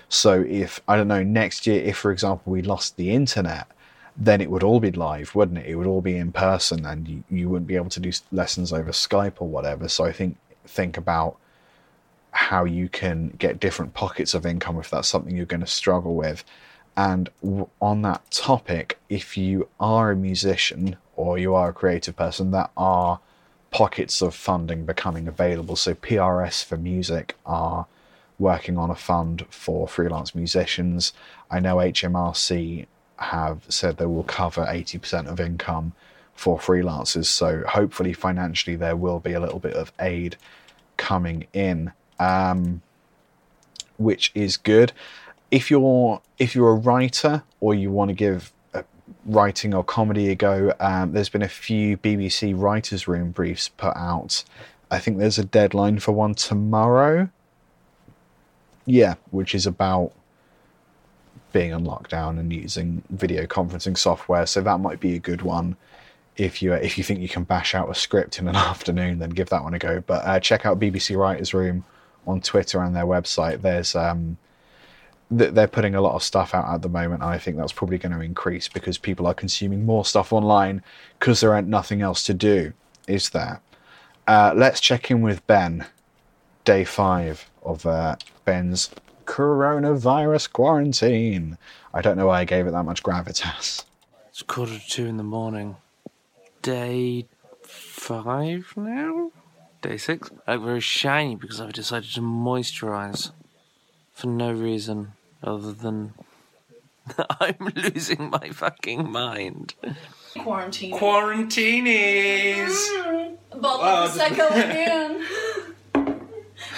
[0.09, 3.69] So if I don't know next year, if for example we lost the internet,
[4.17, 5.67] then it would all be live, wouldn't it?
[5.67, 8.73] It would all be in person, and you, you wouldn't be able to do lessons
[8.73, 9.89] over Skype or whatever.
[9.89, 11.37] So I think think about
[12.33, 16.15] how you can get different pockets of income if that's something you're going to struggle
[16.15, 16.45] with.
[16.97, 17.29] And
[17.81, 22.69] on that topic, if you are a musician or you are a creative person, there
[22.77, 23.21] are
[23.71, 25.77] pockets of funding becoming available.
[25.77, 27.87] So PRS for Music are
[28.39, 31.13] working on a fund for freelance musicians.
[31.51, 35.93] I know HMRC have said they will cover 80% of income
[36.41, 37.27] for freelancers.
[37.27, 40.39] So hopefully, financially, there will be a little bit of aid
[40.97, 42.81] coming in, um,
[43.99, 44.95] which is good.
[45.51, 48.85] If you're if you're a writer or you want to give uh,
[49.27, 53.95] writing or comedy a go, um, there's been a few BBC Writers' Room briefs put
[53.95, 54.43] out.
[54.91, 57.29] I think there's a deadline for one tomorrow.
[58.87, 60.13] Yeah, which is about
[61.53, 64.47] being on lockdown and using video conferencing software.
[64.47, 65.77] So that might be a good one.
[66.41, 69.31] If you if you think you can bash out a script in an afternoon, then
[69.31, 70.01] give that one a go.
[70.01, 71.85] But uh, check out BBC Writers Room
[72.27, 73.61] on Twitter and their website.
[73.63, 74.39] There's um,
[75.37, 77.23] th- they're putting a lot of stuff out at the moment.
[77.23, 80.83] And I think that's probably going to increase because people are consuming more stuff online
[81.19, 82.73] because there ain't nothing else to do.
[83.07, 83.61] Is there?
[84.27, 85.87] Uh, let's check in with Ben.
[86.65, 88.91] Day five of uh, Ben's
[89.25, 91.57] coronavirus quarantine.
[91.95, 93.85] I don't know why I gave it that much gravitas.
[94.29, 95.77] It's quarter to two in the morning.
[96.63, 97.27] Day
[97.63, 99.33] five now?
[99.83, 100.31] Day six?
[100.47, 103.31] I look very shiny because I've decided to moisturize.
[104.13, 106.13] For no reason other than
[107.41, 109.75] I'm losing my fucking mind.
[110.39, 110.93] Quarantine.
[110.93, 112.67] Quarantinis!
[112.69, 113.61] Mm-hmm.
[113.61, 116.19] Bottle ah, of Prosecco again.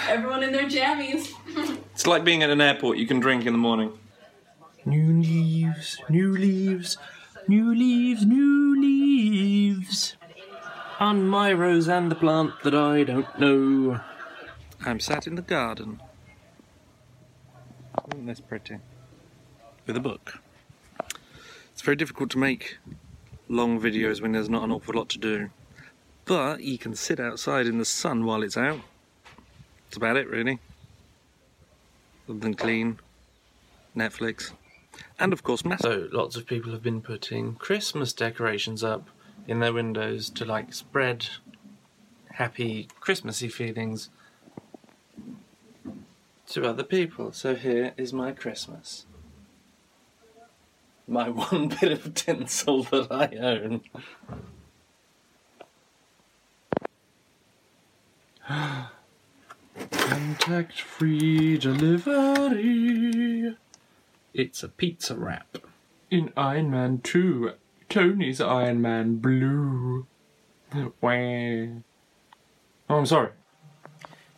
[0.07, 1.29] Everyone in their jammies.
[1.93, 3.91] It's like being at an airport you can drink in the morning.
[4.83, 6.97] New leaves, new leaves,
[7.47, 10.15] new leaves, new leaves.
[10.99, 13.99] On my rose and the plant that I don't know.
[14.85, 16.01] I'm sat in the garden.
[18.11, 18.77] Isn't this pretty?
[19.85, 20.41] With a book.
[21.71, 22.77] It's very difficult to make
[23.49, 25.49] long videos when there's not an awful lot to do.
[26.25, 28.79] But you can sit outside in the sun while it's out.
[29.85, 30.59] That's about it, really.
[32.27, 32.99] Something clean,
[33.95, 34.53] Netflix,
[35.19, 35.81] and of course, mass.
[35.81, 39.09] So lots of people have been putting Christmas decorations up
[39.47, 41.27] in their windows to like spread
[42.33, 44.09] happy Christmassy feelings
[46.47, 47.31] to other people.
[47.31, 49.05] So here is my Christmas.
[51.07, 53.81] My one bit of tinsel that I own.
[59.91, 63.55] Contact free delivery.
[64.33, 65.57] It's a pizza wrap.
[66.09, 67.51] In Iron Man 2,
[67.89, 70.07] Tony's Iron Man Blue.
[71.01, 71.81] Wah.
[72.89, 73.29] Oh, I'm sorry.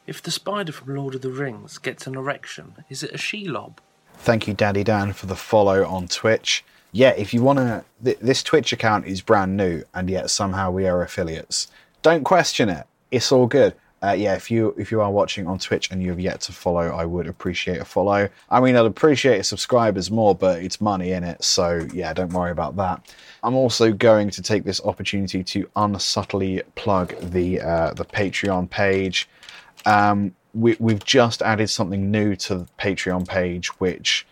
[0.05, 3.79] If the spider from Lord of the Rings gets an erection, is it a she-lob?
[4.17, 6.63] Thank you, Daddy Dan, for the follow on Twitch.
[6.91, 10.71] Yeah, if you want to, th- this Twitch account is brand new, and yet somehow
[10.71, 11.67] we are affiliates.
[12.01, 12.85] Don't question it.
[13.11, 13.75] It's all good.
[14.03, 16.51] Uh, yeah, if you if you are watching on Twitch and you have yet to
[16.51, 18.29] follow, I would appreciate a follow.
[18.49, 22.51] I mean, I'd appreciate subscribers more, but it's money in it, so yeah, don't worry
[22.51, 23.13] about that.
[23.41, 29.27] I'm also going to take this opportunity to unsubtly plug the uh, the Patreon page.
[29.85, 34.25] Um, we, we've just added something new to the Patreon page, which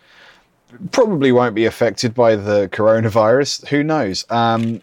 [0.92, 3.66] probably won't be affected by the coronavirus.
[3.68, 4.24] Who knows?
[4.30, 4.82] Um,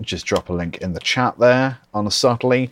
[0.00, 2.70] just drop a link in the chat there unsubtly.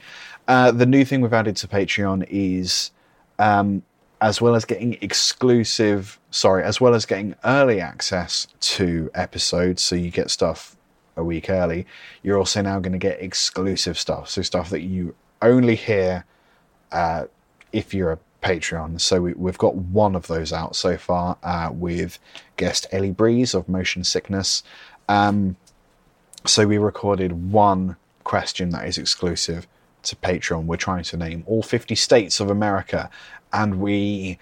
[0.49, 2.91] Uh, the new thing we've added to Patreon is,
[3.39, 3.83] um,
[4.23, 9.95] as well as getting exclusive, sorry, as well as getting early access to episodes, so
[9.95, 10.75] you get stuff
[11.17, 11.87] a week early,
[12.23, 14.31] you're also now going to get exclusive stuff.
[14.31, 16.25] So stuff that you only hear
[16.93, 17.27] uh,
[17.73, 19.01] if you're a Patreon.
[19.01, 22.19] So we, we've got one of those out so far uh, with
[22.57, 24.63] guest Ellie Breeze of Motion Sickness.
[25.09, 25.57] Um,
[26.47, 29.67] so we recorded one question that is exclusive
[30.09, 30.65] to Patreon.
[30.65, 33.11] We're trying to name all 50 states of America,
[33.53, 34.39] and we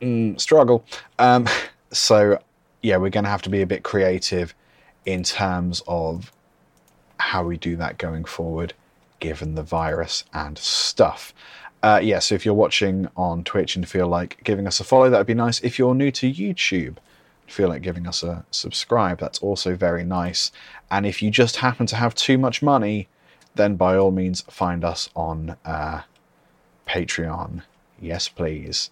[0.00, 0.84] mm, struggle.
[1.18, 1.48] Um,
[1.92, 2.38] so
[2.82, 4.54] yeah, we're going to have to be a bit creative
[5.06, 6.32] in terms of
[7.18, 8.74] how we do that going forward,
[9.20, 11.32] given the virus and stuff.
[11.82, 15.10] Uh, yeah, so if you're watching on Twitch and feel like giving us a follow,
[15.10, 15.60] that would be nice.
[15.60, 16.96] If you're new to YouTube,
[17.46, 20.50] feel like giving us a subscribe, that's also very nice.
[20.90, 23.08] And if you just happen to have too much money,
[23.54, 26.02] then by all means find us on uh,
[26.86, 27.62] Patreon.
[28.00, 28.90] Yes, please.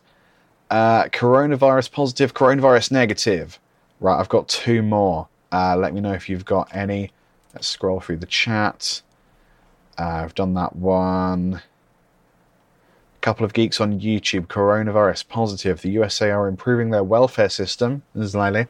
[0.70, 3.58] Uh, coronavirus positive, coronavirus negative.
[4.00, 5.28] Right, I've got two more.
[5.52, 7.12] Uh, let me know if you've got any.
[7.54, 9.02] Let's scroll through the chat.
[9.98, 11.60] Uh, I've done that one
[13.16, 15.82] A couple of geeks on YouTube, coronavirus positive.
[15.82, 18.02] The USA are improving their welfare system.
[18.24, 18.66] Slightly.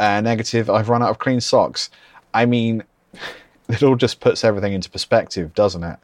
[0.00, 1.90] Uh, negative, I've run out of clean socks.
[2.34, 2.82] I mean,
[3.68, 5.98] it all just puts everything into perspective, doesn't it?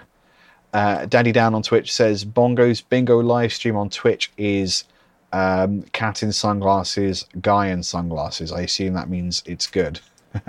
[0.72, 4.84] uh, Daddy Down on Twitch says Bongo's bingo live stream on Twitch is
[5.32, 8.52] um, cat in sunglasses, guy in sunglasses.
[8.52, 10.00] I assume that means it's good.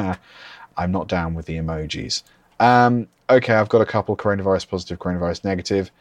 [0.78, 2.24] I'm not down with the emojis.
[2.60, 5.92] Um, okay, I've got a couple coronavirus positive, coronavirus negative.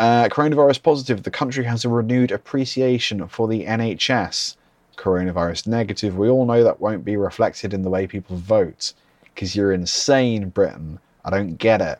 [0.00, 4.56] Uh, coronavirus positive, the country has a renewed appreciation for the NHS.
[4.96, 8.92] Coronavirus negative, we all know that won't be reflected in the way people vote.
[9.34, 10.98] Because you're insane, Britain.
[11.24, 11.98] I don't get it.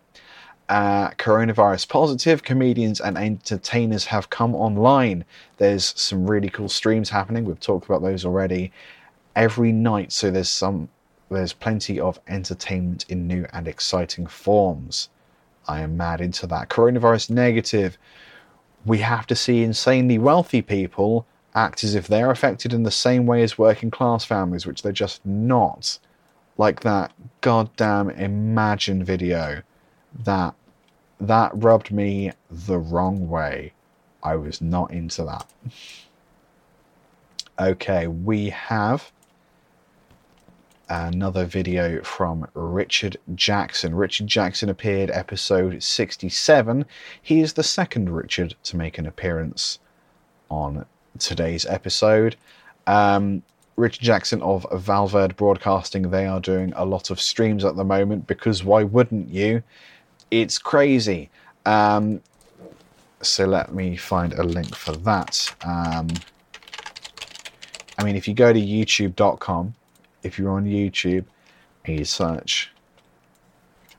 [0.69, 5.25] Uh, coronavirus positive, comedians and entertainers have come online.
[5.59, 7.45] There's some really cool streams happening.
[7.45, 8.73] We've talked about those already.
[9.37, 10.89] Every night, so there's some,
[11.31, 15.11] there's plenty of entertainment in new and exciting forms.
[15.69, 16.71] I am mad into that.
[16.71, 17.99] Coronavirus negative.
[18.87, 23.27] We have to see insanely wealthy people act as if they're affected in the same
[23.27, 25.99] way as working class families, which they're just not.
[26.57, 29.63] Like that goddamn Imagine video.
[30.25, 30.55] That
[31.21, 33.73] that rubbed me the wrong way.
[34.23, 35.47] I was not into that.
[37.59, 39.13] Okay, we have
[40.89, 43.95] another video from Richard Jackson.
[43.95, 46.85] Richard Jackson appeared episode 67.
[47.23, 49.79] He is the second Richard to make an appearance
[50.51, 50.87] on
[51.19, 52.37] today's episode.
[52.87, 53.43] Um,
[53.77, 57.85] Richard Jackson of Val Verde Broadcasting, they are doing a lot of streams at the
[57.85, 59.63] moment because why wouldn't you?
[60.31, 61.31] It's crazy.
[61.67, 62.21] Um,
[63.21, 65.55] so let me find a link for that.
[65.65, 66.09] Um,
[67.99, 69.75] I mean, if you go to youtube.com
[70.25, 71.25] if you're on YouTube
[71.85, 72.73] and you search,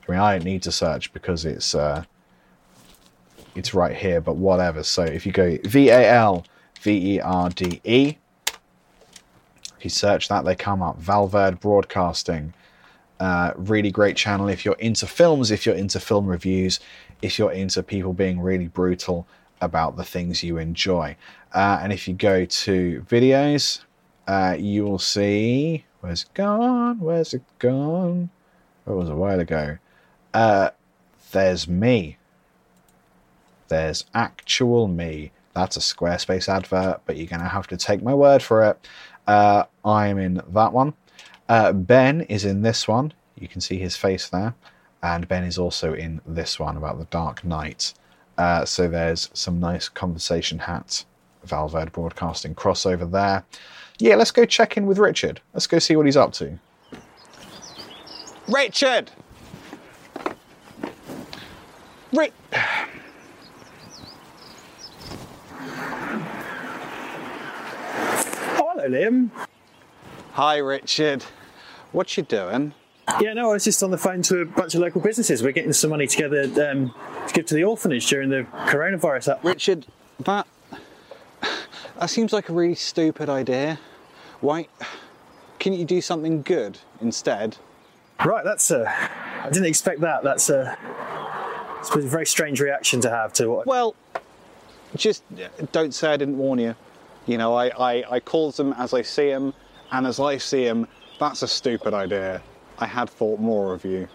[0.08, 2.04] I mean, I don't need to search because it's uh,
[3.56, 4.84] it's right here, but whatever.
[4.84, 6.46] So if you go V A L
[6.82, 8.18] V E R D E,
[9.86, 10.98] you search that, they come up.
[10.98, 12.54] Val Verde Broadcasting,
[13.22, 14.50] uh, really great channel.
[14.50, 16.82] If you're into films, if you're into film reviews,
[17.22, 19.26] if you're into people being really brutal
[19.62, 21.16] about the things you enjoy,
[21.54, 23.80] uh, and if you go to videos,
[24.28, 27.00] uh, you will see Where's it gone?
[27.00, 28.30] Where's it gone?
[28.86, 29.80] That was a while ago.
[30.36, 30.70] Uh,
[31.32, 32.18] there's me.
[33.70, 35.32] There's actual me.
[35.56, 38.88] That's a Squarespace advert, but you're going to have to take my word for it.
[39.28, 40.94] Uh, I'm in that one.
[41.48, 43.14] Uh, ben is in this one.
[43.36, 44.56] You can see his face there.
[45.04, 47.94] And Ben is also in this one about the Dark Knight.
[48.38, 51.06] Uh, so there's some nice conversation hats,
[51.44, 53.46] Val Verde Broadcasting crossover there
[54.00, 55.42] yeah, let's go check in with Richard.
[55.54, 56.60] Let's go see what he's up to.
[58.48, 59.12] Richard!
[62.14, 62.34] Rick.
[68.58, 69.30] Oh, hello, Liam.
[70.34, 71.24] Hi, Richard.
[71.92, 72.74] What you doing?
[73.22, 75.44] Yeah, no, I was just on the phone to a bunch of local businesses.
[75.44, 76.94] We're getting some money together um,
[77.28, 79.34] to give to the orphanage during the coronavirus.
[79.34, 79.44] Up.
[79.44, 79.86] Richard,
[80.20, 80.48] that
[82.00, 83.80] that seems like a really stupid idea.
[84.42, 84.68] Why?
[85.66, 87.58] can't you do something good instead?
[88.24, 88.88] Right, that's a.
[88.88, 90.24] I didn't expect that.
[90.24, 90.78] That's a.
[91.80, 93.66] It's a very strange reaction to have to what.
[93.66, 93.96] Well,
[94.96, 95.24] just
[95.72, 96.76] don't say I didn't warn you.
[97.26, 99.54] You know, I, I, I call them as I see them,
[99.92, 100.88] and as I see them,
[101.20, 102.42] that's a stupid idea.
[102.78, 104.08] I had thought more of you.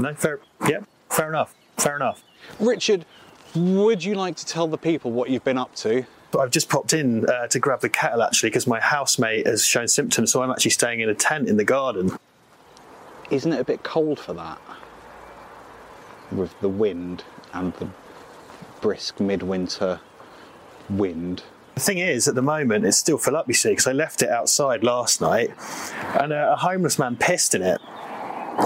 [0.00, 0.40] No, fair.
[0.66, 0.80] Yeah,
[1.10, 1.54] fair enough.
[1.76, 2.22] Fair enough.
[2.58, 3.04] Richard,
[3.54, 6.06] would you like to tell the people what you've been up to?
[6.38, 9.88] I've just popped in uh, to grab the kettle actually because my housemate has shown
[9.88, 12.18] symptoms, so I'm actually staying in a tent in the garden.
[13.30, 14.60] isn't it a bit cold for that?
[16.32, 17.88] With the wind and the
[18.80, 20.00] brisk midwinter
[20.90, 21.42] wind.
[21.76, 24.22] The thing is, at the moment, it's still full up, you see, because I left
[24.22, 25.50] it outside last night
[26.18, 27.82] and a, a homeless man pissed in it.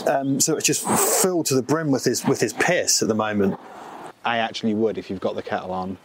[0.06, 0.88] Um, so it's just
[1.20, 3.58] filled to the brim with his with his piss at the moment.
[4.24, 5.98] I actually would if you've got the kettle on.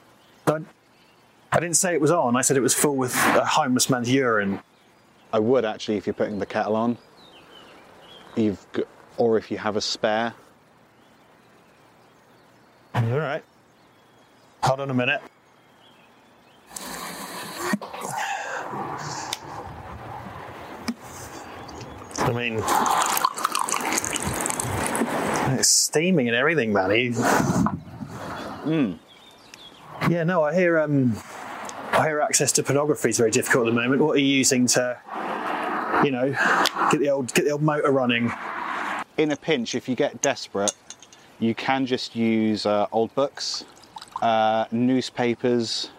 [0.48, 0.62] I,
[1.52, 2.36] I didn't say it was on.
[2.36, 4.60] I said it was full with a homeless man's urine.
[5.32, 6.98] I would actually if you're putting the kettle on.
[8.36, 8.88] You've got,
[9.18, 10.34] or if you have a spare.
[12.96, 13.44] All right.
[14.64, 15.22] Hold on a minute.
[22.18, 22.56] I mean,
[25.60, 27.14] it's steaming and everything, man.
[28.64, 28.94] Hmm.
[30.10, 31.16] Yeah, no, I hear um,
[31.92, 34.02] I hear access to pornography is very difficult at the moment.
[34.02, 35.00] What are you using to,
[36.04, 36.32] you know,
[36.92, 38.32] get the old get the old motor running?
[39.18, 40.74] In a pinch, if you get desperate,
[41.40, 43.64] you can just use uh, old books,
[44.22, 45.92] uh, newspapers,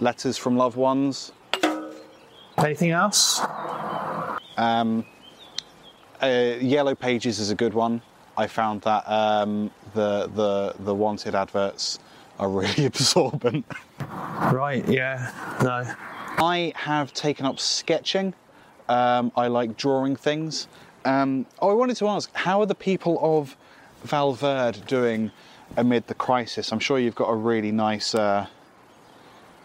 [0.00, 1.32] letters from loved ones.
[2.58, 3.40] Anything else?
[4.56, 5.04] Um,
[6.22, 8.02] uh, Yellow Pages is a good one.
[8.36, 11.98] I found that um, the the the wanted adverts
[12.38, 13.66] are really absorbent.
[14.00, 14.86] Right.
[14.88, 15.30] Yeah.
[15.62, 15.94] No.
[16.38, 18.34] I have taken up sketching.
[18.88, 20.66] Um, I like drawing things.
[21.04, 23.56] Um, oh, I wanted to ask, how are the people of
[24.04, 25.30] Val Verde doing
[25.76, 26.72] amid the crisis?
[26.72, 28.46] I'm sure you've got a really nice uh,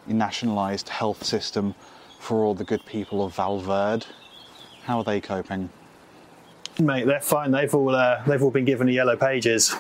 [0.08, 1.76] nationalised health system
[2.28, 4.06] for all the good people of Val Verde.
[4.84, 5.70] How are they coping?
[6.78, 7.52] Mate, they're fine.
[7.52, 9.74] They've all uh, they've all been given the yellow pages.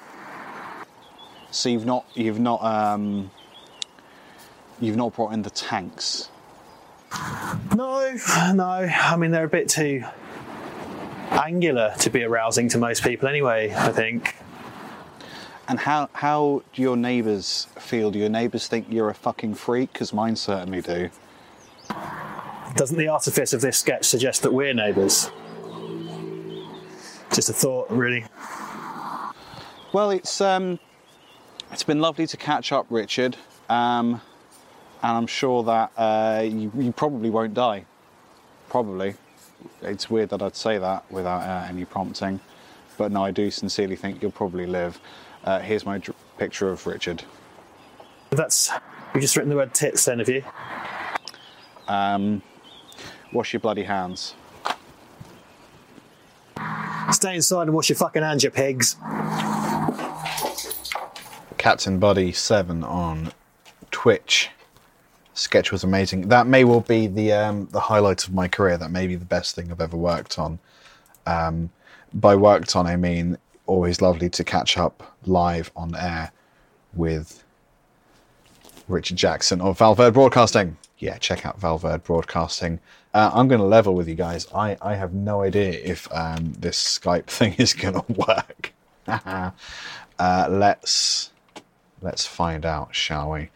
[1.52, 3.30] So you've not you've not um,
[4.80, 6.30] you've not brought in the tanks.
[7.76, 8.18] No,
[8.54, 8.64] no.
[8.64, 10.04] I mean, they're a bit too
[11.32, 13.74] angular to be arousing to most people, anyway.
[13.76, 14.36] I think.
[15.68, 18.10] And how how do your neighbours feel?
[18.10, 19.92] Do your neighbours think you're a fucking freak?
[19.92, 21.10] Because mine certainly do.
[22.78, 25.32] Doesn't the artifice of this sketch suggest that we're neighbours?
[27.34, 28.24] Just a thought, really.
[29.94, 30.78] Well, it's um,
[31.72, 33.36] it's been lovely to catch up, Richard,
[33.68, 34.22] um,
[35.02, 37.86] and I'm sure that uh, you, you probably won't die.
[38.70, 39.16] Probably.
[39.82, 42.40] It's weird that I'd say that without uh, any prompting,
[42.96, 45.00] but no, I do sincerely think you'll probably live.
[45.44, 47.24] Uh, here's my dr- picture of Richard.
[48.30, 48.70] That's
[49.16, 50.44] you just written the word tits, then, have you?
[51.88, 52.44] Um,
[53.32, 54.36] wash your bloody hands.
[57.12, 58.96] Stay inside and wash your fucking hands, you pigs.
[61.58, 63.32] Captain Buddy Seven on
[63.92, 64.50] Twitch.
[65.34, 66.30] Sketch was amazing.
[66.30, 68.78] That may well be the um, the highlight of my career.
[68.78, 70.60] That may be the best thing I've ever worked on.
[71.26, 71.70] Um,
[72.14, 76.32] by worked on, I mean always lovely to catch up live on air
[76.94, 77.44] with
[78.88, 80.78] Richard Jackson of Val Verde Broadcasting.
[81.00, 82.80] Yeah, check out Val Verde Broadcasting.
[83.14, 84.48] Uh, I'm going to level with you guys.
[84.54, 88.74] I, I have no idea if um, this Skype thing is going to work.
[89.08, 89.52] uh,
[90.50, 91.32] let's
[92.02, 93.50] let's find out, shall we?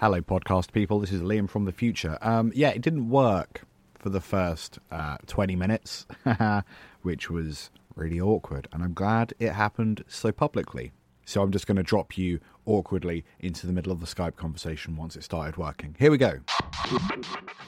[0.00, 1.00] Hello, podcast people.
[1.00, 2.18] This is Liam from the future.
[2.22, 3.62] Um, yeah, it didn't work
[3.98, 6.06] for the first uh, 20 minutes,
[7.02, 10.92] which was really awkward, and I'm glad it happened so publicly.
[11.24, 14.96] So I'm just going to drop you awkwardly into the middle of the Skype conversation
[14.96, 15.96] once it started working.
[15.98, 16.38] Here we go.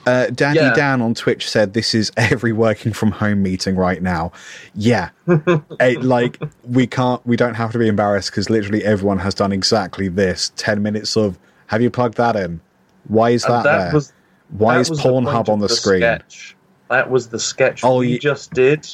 [0.05, 0.73] Uh, Danny Yeah.
[0.73, 4.31] Dan on Twitch said this is every working from home meeting right now.
[4.75, 5.09] Yeah,
[5.79, 9.51] Eh, like we can't, we don't have to be embarrassed because literally everyone has done
[9.51, 10.51] exactly this.
[10.55, 11.37] Ten minutes of
[11.67, 12.61] have you plugged that in?
[13.07, 13.93] Why is that, And that there?
[13.93, 14.13] was-
[14.49, 16.01] Why that is was the point Pornhub of on the, screen?
[16.01, 16.55] Sketch.
[16.89, 18.87] That was the sketch Oh, we you- just did.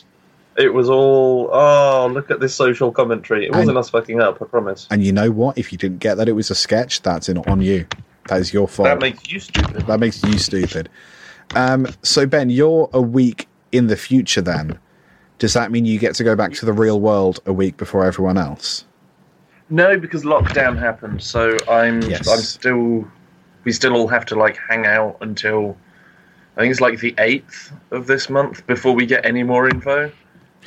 [0.58, 3.46] It was all, oh, look at this social commentary.
[3.46, 4.88] It wasn't And- us fucking up, I promise.
[4.92, 5.58] And you know what?
[5.58, 7.86] If you didn't get that it was a sketch, that's in, on you.
[8.28, 8.88] That is your fault.
[8.88, 9.88] That makes you stupid.
[9.88, 10.90] That makes you stupid.
[11.56, 14.42] Um, so Ben, you're a week in the future.
[14.42, 14.78] Then,
[15.40, 18.06] does that mean you get to go back to the real world a week before
[18.06, 18.86] everyone else?
[19.70, 22.28] No, because lockdown happened, so I'm Yes.
[22.28, 23.08] I'm still
[23.64, 25.78] we still all have to like hang out until
[26.58, 30.12] I think it's like the eighth of this month before we get any more info.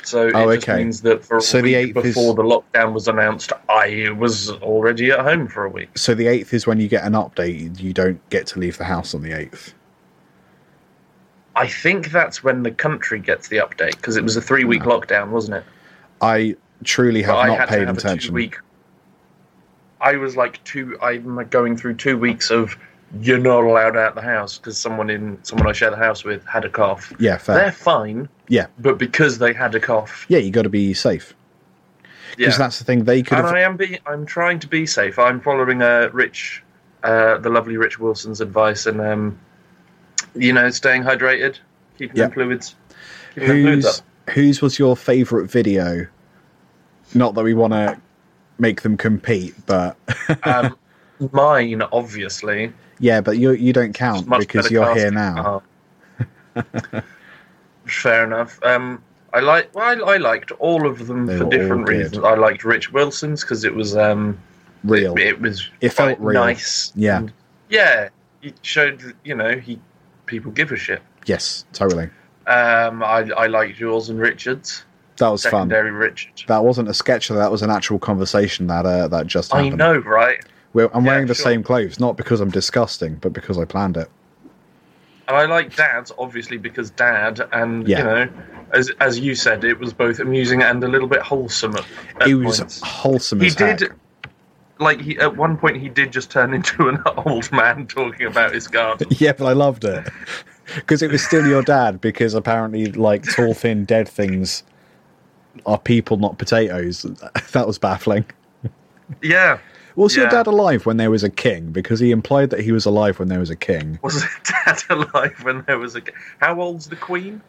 [0.05, 0.77] So Oh, it just okay.
[0.83, 4.09] means that for a So the week 8th is- before the lockdown was announced, I
[4.17, 5.89] was already at home for a week.
[5.95, 7.79] So the eighth is when you get an update.
[7.79, 9.73] You don't get to leave the house on the eighth.
[11.55, 14.85] I think that's when the country gets the update because it was a three week
[14.85, 14.89] ah.
[14.89, 15.63] lockdown, wasn't it?
[16.21, 18.33] I truly have But not paid attention.
[18.33, 18.57] Week.
[20.01, 20.97] I was like two.
[21.01, 22.77] I'm going through two weeks of
[23.21, 26.45] you're not allowed out the house because someone in someone I share the house with
[26.45, 27.13] had a cough.
[27.17, 27.55] Yeah, fair.
[27.55, 28.27] They're fine.
[28.47, 30.25] Yeah, but because they had a cough.
[30.29, 31.33] yeah, you got to be safe
[32.37, 32.47] Yeah.
[32.47, 33.03] because that's the thing.
[33.03, 33.55] They could and have.
[33.55, 35.17] I am I'm trying to be safe.
[35.19, 36.63] I'm following uh, Rich,
[37.03, 39.39] uh, the lovely Rich Wilson's advice, and um,
[40.35, 41.57] you know, staying hydrated,
[41.97, 42.25] keeping Yeah.
[42.25, 42.75] them fluids,
[43.33, 46.07] keeping them fluids whose was your favourite video?
[47.13, 47.99] Not that we want to
[48.57, 49.97] make them compete, but
[50.43, 50.77] Um,
[51.31, 55.61] mine, obviously, yeah, but you you don't count because you're here now.
[57.85, 58.59] Fair enough.
[58.63, 59.01] Um,
[59.33, 59.73] I like.
[59.75, 62.23] Well, I, I liked all of them They for different reasons.
[62.23, 64.37] I liked Rich Wilson's because it was um,
[64.83, 65.13] Real.
[65.15, 66.39] It, it was It felt real.
[66.41, 66.91] nice.
[66.95, 67.17] Yeah.
[67.17, 67.33] And,
[67.69, 68.09] yeah.
[68.41, 69.79] He showed you know he
[70.27, 71.01] people give a shit.
[71.25, 72.05] Yes, totally.
[72.47, 74.83] Um, I I liked yours and Richards.
[75.17, 75.69] That was fun.
[75.69, 76.43] Secondary Richard.
[76.47, 77.29] That wasn't a sketch.
[77.29, 80.43] That was an actual conversation that uh, that just I know, right?
[80.73, 81.43] Well, I'm Yeah, wearing the sure.
[81.45, 84.09] same clothes, not because I'm disgusting, but because I planned it.
[85.27, 87.97] And I like Dad's obviously because Dad and Yeah.
[87.99, 88.29] you know,
[88.73, 91.75] as as you said, it was both amusing and a little bit wholesome.
[91.75, 91.85] At,
[92.21, 92.81] at It was points.
[92.83, 93.91] wholesome He did, heck.
[94.79, 98.53] like he at one point he did just turn into an old man talking about
[98.53, 99.07] his garden.
[99.17, 100.07] Yeah, but I loved it
[100.75, 102.01] because it was still your dad.
[102.01, 104.63] Because apparently, like tall, thin, dead things
[105.65, 107.03] are people, not potatoes.
[107.53, 108.25] That was baffling.
[109.23, 109.57] yeah,
[109.95, 111.71] Was your dad alive when there was a king?
[111.71, 113.97] Because he implied that he was alive when there was a king.
[114.01, 114.23] was
[114.65, 116.01] Dad alive when there was a?
[116.01, 116.13] King?
[116.39, 117.41] How old's the Queen?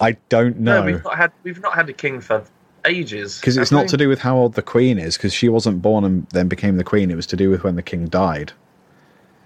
[0.00, 0.82] I don't know.
[0.84, 2.44] we've not had we've not had a king for
[2.86, 3.38] ages.
[3.40, 3.88] Because it's not we?
[3.88, 6.76] to do with how old the queen is, because she wasn't born and then became
[6.76, 7.10] the queen.
[7.10, 8.52] It was to do with when the king died.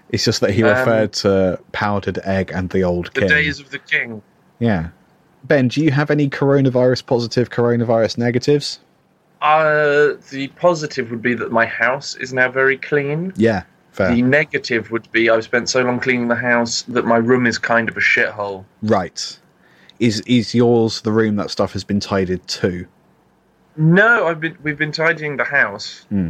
[0.09, 3.29] It's just that he Um, referred to powdered egg and the old the king.
[3.29, 4.21] days of the king.
[4.59, 4.89] Yeah.
[5.45, 8.79] Ben, do you have any coronavirus positive, coronavirus negatives?
[9.41, 13.31] Uh, the positive would be that my house is now very clean.
[13.37, 14.13] Yeah, fair.
[14.13, 17.57] The negative would be I've spent so long cleaning the house that my room is
[17.57, 18.65] kind of a shithole.
[18.83, 19.39] Right.
[19.99, 22.85] Is is yours the room that stuff has been tidied to?
[23.77, 26.29] No, I've been we've been tidying the house, Hmm.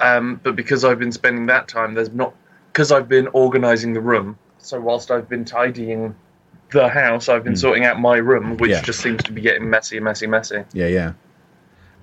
[0.00, 2.34] um, but because I've been spending that time, there's not
[2.72, 4.38] because I've been organising the room.
[4.58, 6.14] So whilst I've been tidying
[6.70, 8.70] the house, I've been sorting out my room, which.
[8.72, 8.82] Yeah.
[8.82, 10.64] just seems to be getting messy, messy, messy.
[10.74, 11.12] Yeah, yeah.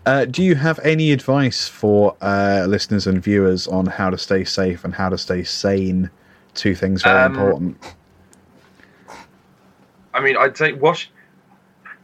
[0.08, 4.45] Uh, do you have any advice for uh, listeners and viewers on how to stay
[4.45, 6.10] safe and how to stay sane?
[6.53, 7.78] Two things very Um, important.
[10.14, 11.12] I mean, I'd say wash.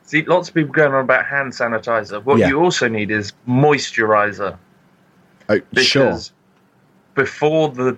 [0.04, 2.22] See, lots of people going on about hand sanitizer.
[2.22, 2.50] What Yeah.
[2.50, 4.58] you also need is moisturizer.
[5.48, 6.04] Oh, sure.
[6.06, 6.34] because
[7.16, 7.98] before the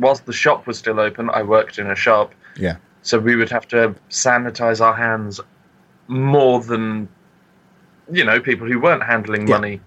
[0.00, 2.76] whilst the shop was still open, I worked in a shop, Yeah.
[3.02, 5.40] so we would have to sanitize our hands
[6.08, 7.08] more than
[8.10, 9.54] you know people who weren't handling Yeah.
[9.56, 9.80] money.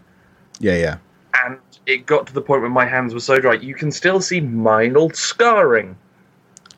[0.59, 0.97] Yeah, yeah.
[1.45, 4.19] And it got to the point where my hands were so dry, you can still
[4.19, 5.95] see minor scarring.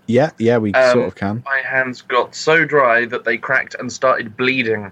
[0.07, 1.41] Yeah, yeah, we Um, sort of can.
[1.45, 4.91] My hands got so dry that they cracked and started bleeding.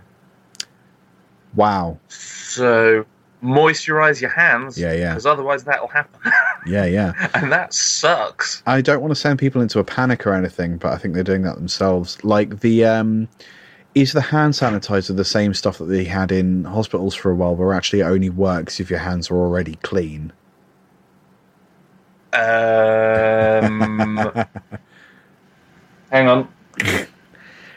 [1.56, 1.98] Wow.
[2.08, 3.06] So
[3.44, 5.10] moisturize your hands, Yeah, yeah.
[5.10, 6.20] because otherwise that'll happen,
[6.66, 7.14] Yeah, yeah.
[7.34, 8.62] and that sucks.
[8.66, 11.24] I don't want to send people into a panic or anything, but I think they're
[11.24, 12.24] doing that themselves.
[12.24, 13.28] Like the um
[13.96, 17.56] is the hand sanitizer the same stuff that they had in hospitals for a while
[17.56, 20.32] where actually it only works if your hands are already clean?
[22.34, 24.20] Um,
[26.12, 26.48] hang on.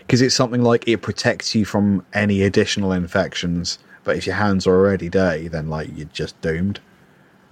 [0.00, 4.66] Because it's something like it protects you from any additional infections, but if your hands
[4.66, 6.80] are already dirty, then like you're just doomed.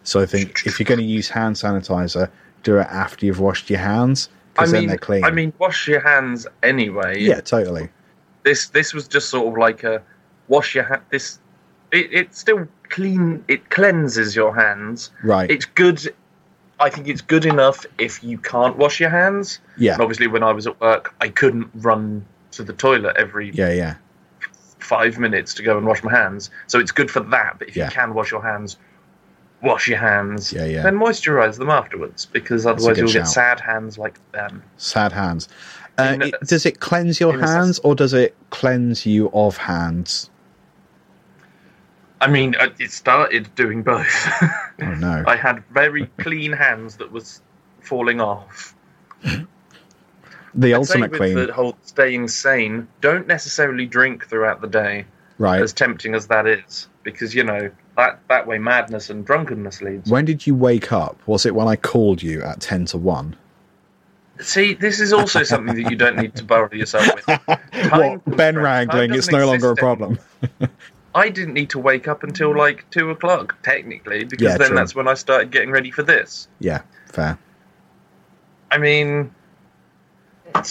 [0.04, 2.30] So I think if you're going to use hand sanitizer,
[2.62, 5.24] do it after you've washed your hands, I because then mean, they're clean.
[5.24, 7.20] I mean, wash your hands anyway.
[7.20, 7.88] yeah, totally.
[8.42, 10.02] This this was just sort of like a
[10.48, 11.02] wash your hand.
[11.10, 11.38] This
[11.92, 13.44] it, it still clean.
[13.48, 15.10] It cleanses your hands.
[15.22, 15.50] Right.
[15.50, 16.14] It's good.
[16.78, 19.58] I think it's good enough if you can't wash your hands.
[19.76, 19.94] Yeah.
[19.94, 23.72] And obviously, when I was at work, I couldn't run to the toilet every Yeah,
[23.72, 23.94] yeah.
[24.78, 26.50] five minutes to go and wash my hands.
[26.68, 27.58] So it's good for that.
[27.58, 27.84] But if Yeah.
[27.86, 28.76] you can wash your hands,
[29.62, 30.52] wash your hands.
[30.52, 30.82] Yeah, yeah.
[30.82, 34.62] Then moisturize them afterwards because otherwise you'll get sad hands like them.
[34.78, 35.48] Sad hands.
[35.98, 40.30] Uh, it- does it cleanse your hands or does it cleanse you of hands?
[42.20, 44.28] I mean, uh, it started doing both.
[44.82, 45.24] Oh no.
[45.26, 47.40] I had very clean hands that was
[47.80, 48.74] falling off.
[50.54, 51.34] the I'd ultimate clean.
[51.34, 55.06] the whole staying sane, don't necessarily drink throughout the day,
[55.38, 55.60] right.
[55.62, 60.10] as tempting as that is, because you know that that way madness and drunkenness leads.
[60.10, 61.18] When did you wake up?
[61.26, 63.36] Was it when I called you at 10 to 1?
[64.40, 67.24] See, this is also something that you don't need to bother yourself with.
[67.72, 68.36] Time What?
[68.36, 70.18] Ben wrangling, it's no longer a problem.
[71.14, 74.76] I didn't need to wake up until like two o'clock, technically, because Yeah, then true.
[74.76, 76.48] that's when I started getting ready for this.
[76.60, 77.38] Yeah, fair.
[78.70, 79.34] I mean,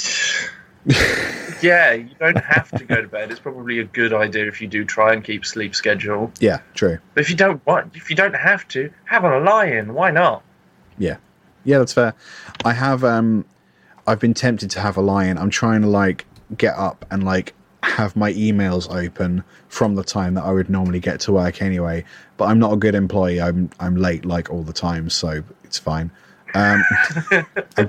[1.62, 3.32] yeah, you don't have to go to bed.
[3.32, 6.32] It's probably a good idea if you do try and keep sleep schedule.
[6.40, 7.00] Yeah, true.
[7.14, 9.94] But if you don't want, if you don't have to, have a lie-in.
[9.94, 10.44] Why not?
[10.98, 11.18] Yeah,
[11.66, 12.14] yeah, that's fair.
[12.64, 13.46] I have um,
[14.10, 15.38] I've been tempted to have a lion.
[15.38, 16.26] I'm trying to like
[16.58, 17.54] get up and like
[17.84, 22.04] have my emails open from the time that I would normally get to work anyway.
[22.38, 23.40] But I'm not a good employee.
[23.40, 26.10] I'm I'm late like all the time, so it's fine.
[26.56, 26.84] Um,
[27.78, 27.88] I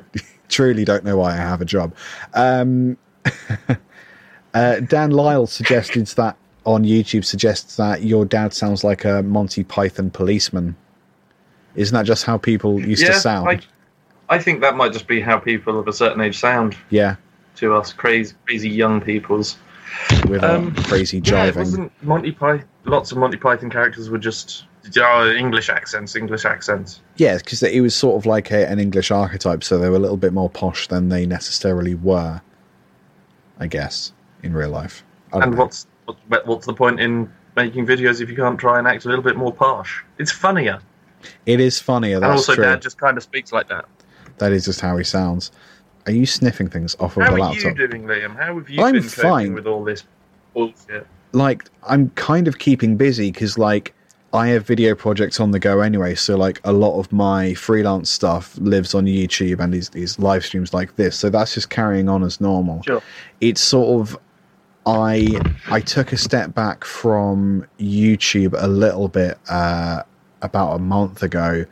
[0.51, 1.95] truly don't know why I have a job.
[2.35, 2.99] Um,
[4.55, 9.65] uh, Dan Lyle suggested that on YouTube suggests that your dad sounds like a Monty
[9.65, 10.77] Python policeman.
[11.77, 13.49] Isn't that just how people used to sound?
[13.49, 13.61] I,
[14.31, 17.17] I think that might just be how people of a certain age sound yeah,
[17.57, 19.59] to us, crazy, crazy young peoples.
[20.29, 21.57] with Um, a crazy Yeah, jiving.
[21.57, 22.65] wasn't Monty Python.
[22.85, 24.65] Lots of Monty Python characters were just
[24.99, 27.01] oh, English accents, English accents.
[27.17, 30.01] Yeah, because it was sort of like a, an English archetype, so they were a
[30.01, 32.41] little bit more posh than they necessarily were.
[33.59, 34.13] I guess
[34.43, 35.05] in real life.
[35.33, 35.59] And know.
[35.59, 35.87] what's
[36.29, 39.23] what- what's the point in making videos if you can't try and act a little
[39.25, 40.03] bit more posh?
[40.19, 40.79] It's funnier.
[41.47, 42.17] It is funnier.
[42.17, 42.65] and also, true.
[42.65, 43.85] Dad just kind of speaks like that.
[44.41, 45.53] That is just how he sounds.
[46.07, 47.79] Are you sniffing things off of How the are laptop?
[47.79, 48.35] you doing, Liam?
[48.37, 49.55] How have you I'm been coping fine.
[49.55, 50.05] with all this
[50.55, 51.07] bullshit?
[51.33, 53.95] like I'm kind of keeping busy because like
[54.33, 56.15] I have video projects on the go anyway.
[56.15, 60.45] So like a lot of my freelance stuff lives on YouTube and these these live
[60.45, 61.17] streams like this.
[61.17, 62.83] So that's just carrying on as normal.
[62.83, 63.03] Sure.
[63.41, 64.19] It's sort of
[64.87, 65.29] I
[65.69, 70.03] I took a step back from YouTube a little bit uh,
[70.43, 71.65] about a month ago.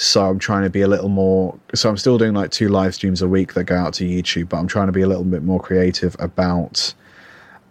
[0.00, 1.58] So I'm trying to be a little more.
[1.74, 4.48] So I'm still doing like two live streams a week that go out to YouTube,
[4.48, 6.94] but I'm trying to be a little bit more creative about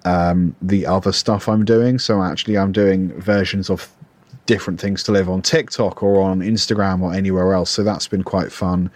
[0.06, 1.98] um, the other stuff I'm doing.
[1.98, 3.92] So actually, I'm doing versions of
[4.46, 7.72] different things to live on TikTok or on Instagram or anywhere else.
[7.72, 8.92] So that's been quite fun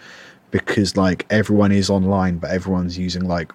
[0.52, 3.50] because like everyone is online, but everyone's using like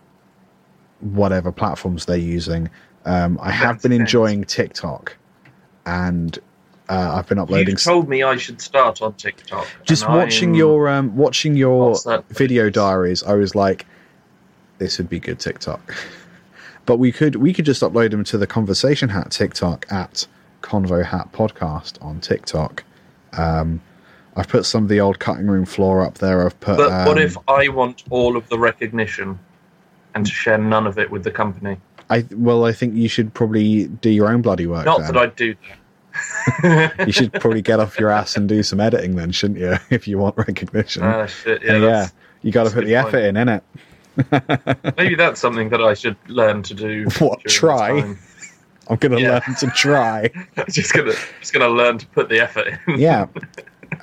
[1.00, 2.70] whatever platforms they're using.
[3.06, 5.16] Um, I have been enjoying TikTok,
[5.86, 6.38] and
[6.90, 7.70] uh, I've been uploading.
[7.70, 9.68] You told me I should start on TikTok.
[9.84, 11.96] just watching I'm- your um, watching your
[12.30, 13.86] video diaries, I was like,
[14.80, 15.96] this would be good TikTok.
[16.86, 20.26] But we could we could just upload them to the Conversation Hat TikTok at
[20.64, 22.84] Convo Hat Podcast on TikTok.
[23.34, 23.80] Um,
[24.36, 26.44] I've put some of the old cutting room floor up there.
[26.44, 26.78] I've put.
[26.78, 29.38] But what um, if I want all of the recognition
[30.16, 31.78] and to share none of it with the company?
[32.10, 34.86] I well, I think you should probably do your own bloody work.
[34.86, 35.14] Not then.
[35.14, 35.79] that I'd do that.
[37.06, 39.78] you should probably get off your ass and do some editing then, shouldn't you?
[39.90, 41.04] If you want recognition.
[41.04, 42.08] Ah, shit, yeah, yeah,
[42.42, 43.38] you got to put the effort point.
[43.38, 44.96] in, innit?
[44.98, 47.08] Maybe that's something that I should learn to do.
[47.20, 48.16] What, try?
[48.90, 49.40] I'm gonna Yeah.
[49.48, 50.30] learn to try.
[50.70, 53.00] just gonna just gonna learn to put the effort in.
[53.00, 53.28] yeah.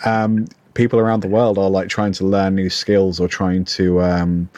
[0.04, 4.00] Um, people around the world are like trying to learn new skills or trying to
[4.02, 4.48] um,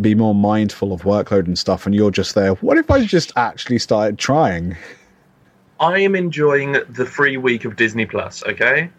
[0.00, 2.54] be more mindful of workload and stuff, and you're just there.
[2.54, 4.76] What if I just actually started trying?
[5.78, 8.42] I am enjoying the free week of Disney Plus.
[8.44, 8.90] Okay.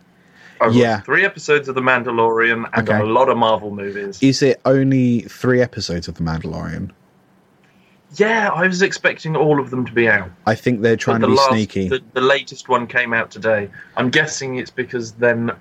[0.59, 1.01] I've Yeah.
[1.01, 2.99] three episodes of The Mandalorian and Okay.
[2.99, 4.17] a lot of Marvel movies.
[4.21, 6.91] Is it only three episodes of The Mandalorian?
[8.15, 10.29] Yeah, I was expecting all of them to be out.
[10.45, 11.89] I think they're trying But to be last, sneaky.
[11.89, 13.69] The, the latest one came out today.
[13.97, 15.51] I'm guessing it's because then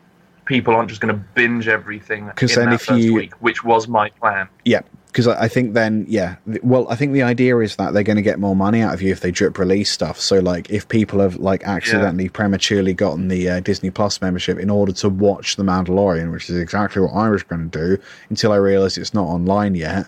[0.45, 3.65] people aren't just going to binge everything in then that if first you- week, which
[3.65, 4.49] was my plan.
[4.65, 4.81] Yeah,
[5.17, 6.37] because I I think then, yeah.
[6.63, 9.01] Well, I think the idea is that they're going to get more money out of
[9.01, 10.21] you if they drip release stuff.
[10.21, 14.69] So, like, if people have like accidentally prematurely gotten the uh, Disney Plus membership in
[14.69, 18.53] order to watch The Mandalorian, which is exactly what I was going to do until
[18.53, 20.07] I realised it's not online yet,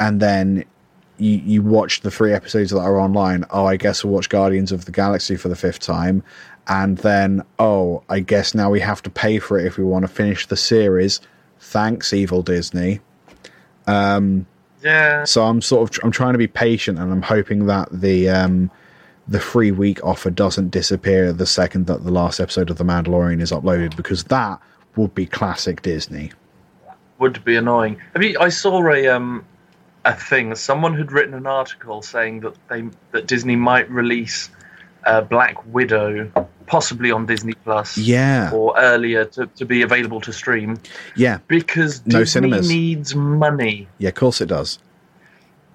[0.00, 0.64] and then
[1.18, 3.44] you you watch the three episodes that are online.
[3.50, 6.22] Oh, I guess we'll watch Guardians of the Galaxy for the fifth time.
[6.66, 10.04] And then, oh, I guess now we have to pay for it if we want
[10.04, 11.20] to finish the series.
[11.60, 13.00] Thanks, evil Disney.
[14.82, 15.24] Yeah.
[15.24, 18.70] So I'm sort of I'm trying to be patient, and I'm hoping that the um,
[19.26, 23.40] the free week offer doesn't disappear the second that the last episode of The Mandalorian
[23.40, 24.60] is uploaded, because that
[24.94, 26.32] would be classic Disney.
[27.18, 28.00] would be annoying.
[28.14, 29.44] I mean, I saw a um
[30.04, 30.54] a thing.
[30.54, 34.50] Someone had written an article saying that they that Disney might release
[35.04, 36.30] uh, Black Widow
[36.66, 37.96] possibly on Disney Plus.
[37.98, 38.50] Yeah.
[38.52, 40.78] Or earlier to, to be available to stream
[41.14, 42.68] Yeah, because No Disney cinemas.
[42.68, 43.88] needs money.
[43.98, 44.78] yeah, of course it does.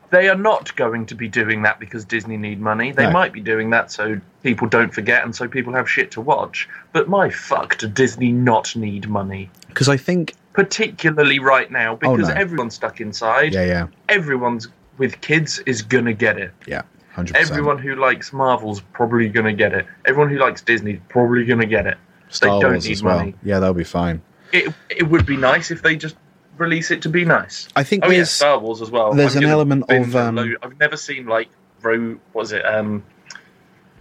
[0.09, 2.91] They are not going to be doing that because Disney need money.
[2.91, 3.11] They No.
[3.11, 6.67] might be doing that so people don't forget and so people have shit to watch.
[6.91, 9.49] But my fuck, do Disney not need money?
[9.69, 12.39] Because I think, Particularly right now oh, because Oh, no.
[12.41, 13.53] everyone's stuck inside.
[13.53, 14.67] yeah, yeah, everyone's
[14.97, 16.51] with kids is gonna get it.
[16.67, 16.81] yeah,
[17.21, 17.51] hundred percent.
[17.51, 19.85] Everyone who likes Marvel's probably gonna get it.
[20.05, 21.97] Everyone who likes Disney's probably gonna get it.
[22.29, 23.17] Star they don't Wars need as well.
[23.17, 23.35] money.
[23.43, 24.21] Yeah, they'll be fine.
[24.51, 26.15] It it would be nice if they just
[26.57, 27.67] release it to be nice.
[27.75, 29.13] I think Oh yeah, Star Wars as well.
[29.13, 31.49] there's I'm an element of, um, I've never seen like
[31.81, 32.19] Ro.
[32.33, 32.65] What was it?
[32.65, 33.03] Um,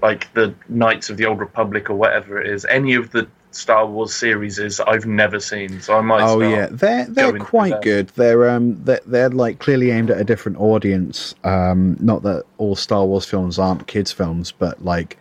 [0.02, 2.64] like the Knights of the Old Republic or whatever it is.
[2.64, 6.22] Any of the Star Wars series is I've never seen, so I might.
[6.22, 8.08] Oh yeah, they're they're quite good.
[8.10, 11.34] They're um they're, they're like clearly aimed at a different audience.
[11.42, 15.18] Um, not that all Star Wars films aren't kids films, but like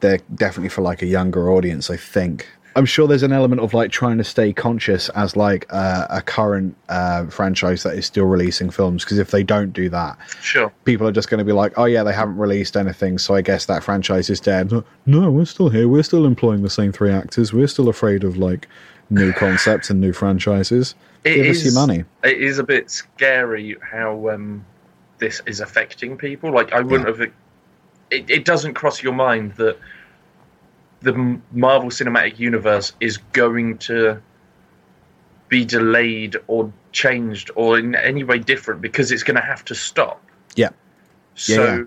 [0.00, 1.90] they're definitely for like a younger audience.
[1.90, 2.48] I think.
[2.74, 6.22] I'm sure there's an element of like trying to stay conscious as like uh, a
[6.22, 10.72] current uh, franchise that is still releasing films because if they don't do that, Sure.
[10.84, 13.42] people are just going to be like, oh yeah, they haven't released anything, so I
[13.42, 14.72] guess that franchise is dead.
[15.06, 15.88] No, we're still here.
[15.88, 17.52] We're still employing the same three actors.
[17.52, 18.68] We're still afraid of like
[19.10, 20.94] new concepts and new franchises.
[21.24, 22.04] It Give us your money.
[22.24, 24.64] It is a bit scary how um,
[25.18, 26.50] this is affecting people.
[26.52, 27.20] Like I wouldn't have.
[27.20, 27.32] It,
[28.10, 29.78] it doesn't cross your mind that
[31.02, 34.20] the Marvel Cinematic Universe is going to
[35.48, 39.74] be delayed or changed or in any way different because it's going to have to
[39.74, 40.22] stop.
[40.56, 40.70] Yeah.
[41.34, 41.84] Yeah, So yeah.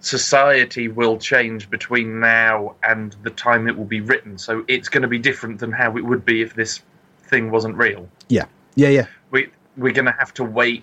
[0.00, 4.38] society will change between now and the time it will be written.
[4.38, 6.80] So it's going to be different than how it would be if this
[7.24, 9.06] thing wasn't real Yeah, yeah, yeah.
[9.30, 10.82] we we're gonna have to wait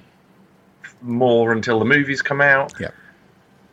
[1.01, 2.71] more until the movies come out.
[2.79, 2.89] Yeah.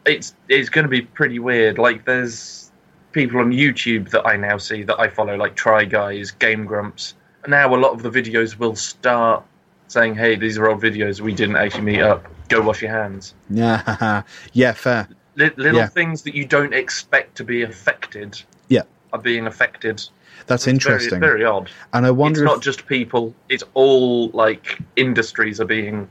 [0.06, 1.76] It's it's gonna be pretty weird.
[1.78, 2.71] Like there's
[3.12, 7.14] people on YouTube that I now see that I follow, like Try Guys, Game Grumps.
[7.46, 9.44] Now a lot of the videos will start
[9.88, 11.20] saying, "Hey, these are old videos.
[11.20, 12.26] We didn't actually meet up.
[12.48, 15.08] Go wash your hands." Yeah, yeah, fair.
[15.36, 15.86] Li- little Yeah.
[15.88, 18.82] things that you don't expect to be affected Yeah,
[19.12, 20.02] are being affected.
[20.46, 21.20] that's Very- interesting.
[21.20, 21.70] Very, odd.
[21.94, 26.08] And I wonder it's if not just people; it's all like industries are being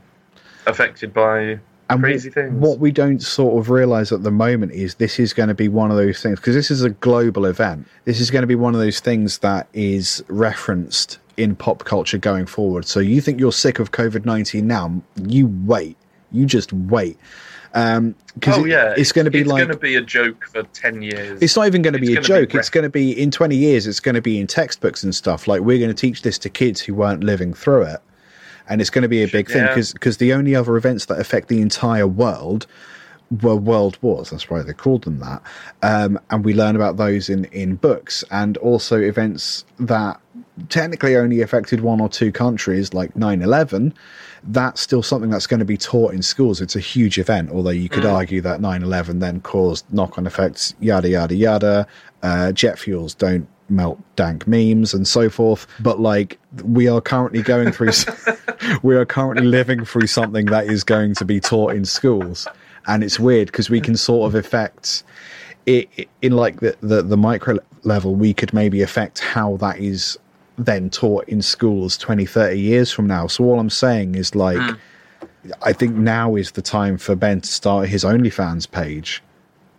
[0.67, 1.59] affected by
[1.93, 2.53] and crazy what, things.
[2.53, 5.67] what we don't sort of realize at the moment is this is going to be
[5.67, 7.87] one of those things because this is a global event.
[8.05, 12.17] This is going to be one of those things that is referenced in pop culture
[12.17, 12.85] going forward.
[12.85, 15.01] So you think you're sick of COVID nineteen now?
[15.23, 15.97] You wait.
[16.31, 17.17] You just wait.
[17.73, 20.01] Um, because oh yeah, it's going to be like it's like going to be a
[20.01, 21.41] joke for ten years.
[21.41, 22.55] It's not even going to be a gonna be joke.
[22.55, 25.47] it's going to be in 20 years, it's going to be in textbooks and stuff.
[25.47, 28.01] Like, we're going to teach this to kids who weren't living through it.
[28.69, 29.75] And it's going to be a big thing Yeah.
[29.93, 32.67] because the only other events that affect the entire world
[33.41, 34.29] were world wars.
[34.29, 35.41] That's why they called them that.
[35.81, 40.19] Um, and we learn about those in, in books and also events that
[40.69, 43.93] technically only affected one or two countries, like 9 11.
[44.43, 46.61] That's still something that's going to be taught in schools.
[46.61, 50.25] It's a huge event, although you could argue that 9 11 then caused knock on
[50.27, 51.87] effects, yada, yada, yada.
[52.23, 55.65] Uh, jet fuels don't melt dank memes and so forth.
[55.79, 57.91] But like, we are currently going through,
[58.83, 62.47] we are currently living through something that is going to be taught in schools.
[62.87, 65.03] And it's weird because we can sort of affect
[65.65, 70.17] it in like the, the, the micro level, we could maybe affect how that is
[70.57, 73.27] then taught in schools 20, 30 years from now.
[73.27, 74.75] So all I'm saying is like, hmm.
[75.63, 79.23] I think now is the time for Ben to start his OnlyFans page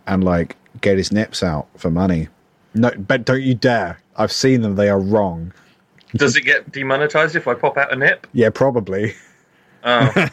[0.07, 2.27] and like get his nips out for money.
[2.73, 3.99] No, but don't you dare.
[4.17, 4.75] I've seen them.
[4.75, 5.53] They are wrong.
[6.15, 8.27] Does it get demonetized if I pop out a nip?
[8.33, 9.13] Yeah, probably.
[9.85, 10.27] Oh,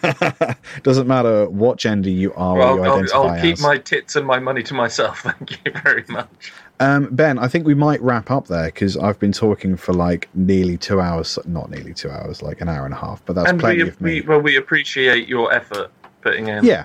[0.83, 3.63] Doesn't matter what gender you are or well, you I'll, identify I'll keep as.
[3.63, 5.21] my tits and my money to myself.
[5.23, 6.53] Thank you very much.
[6.79, 10.29] Um, ben, I think we might wrap up there because I've been talking for like
[10.35, 11.39] nearly two hours.
[11.47, 13.25] Not nearly two hours, like an hour and a half.
[13.25, 14.21] But that's and plenty we, of me.
[14.21, 16.65] we well, we appreciate your effort putting in.
[16.65, 16.85] yeah,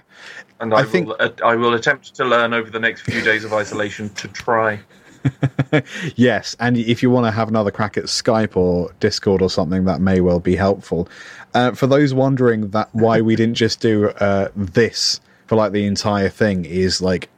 [0.59, 1.17] and I I, think- will.
[1.19, 4.79] Uh, I will attempt to learn over the next few days of isolation to try.
[6.15, 6.55] yes.
[6.59, 10.01] And if you want to have another crack at Skype or Discord or something, that
[10.01, 11.07] may well be helpful.
[11.53, 15.85] Uh, for those wondering that why we didn't just do uh, this for like the
[15.85, 17.29] entire thing is like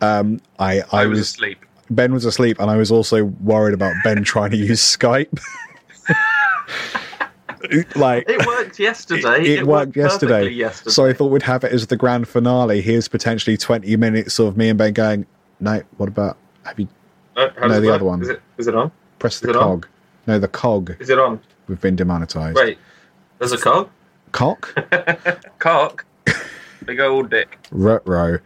[0.00, 1.64] um, I I, I, was, was asleep.
[1.90, 5.38] Ben was asleep, and I was also worried about Ben trying to use Skype.
[7.96, 9.40] like It worked yesterday.
[9.40, 10.48] it, it worked yesterday.
[10.48, 10.90] yesterday.
[10.90, 12.80] So I thought we'd have it as the grand finale.
[12.80, 15.26] Here's potentially 20 minutes of me and Ben going,
[15.60, 16.88] no, what about, have you
[17.36, 17.94] How no, the work?
[17.96, 18.22] other one.
[18.22, 18.42] Is it?
[18.58, 18.90] Is it on?
[19.18, 19.62] Press the it on?
[19.62, 19.88] cog?
[20.26, 20.96] No, the cog.
[20.98, 21.40] Is it on?
[21.68, 22.56] We've been demonetized.
[22.56, 22.78] Wait.
[23.38, 23.90] There's a cog.
[24.32, 24.74] Cock?
[25.58, 26.04] Cock.
[26.84, 27.58] Big old dick.
[27.70, 28.38] Rutro.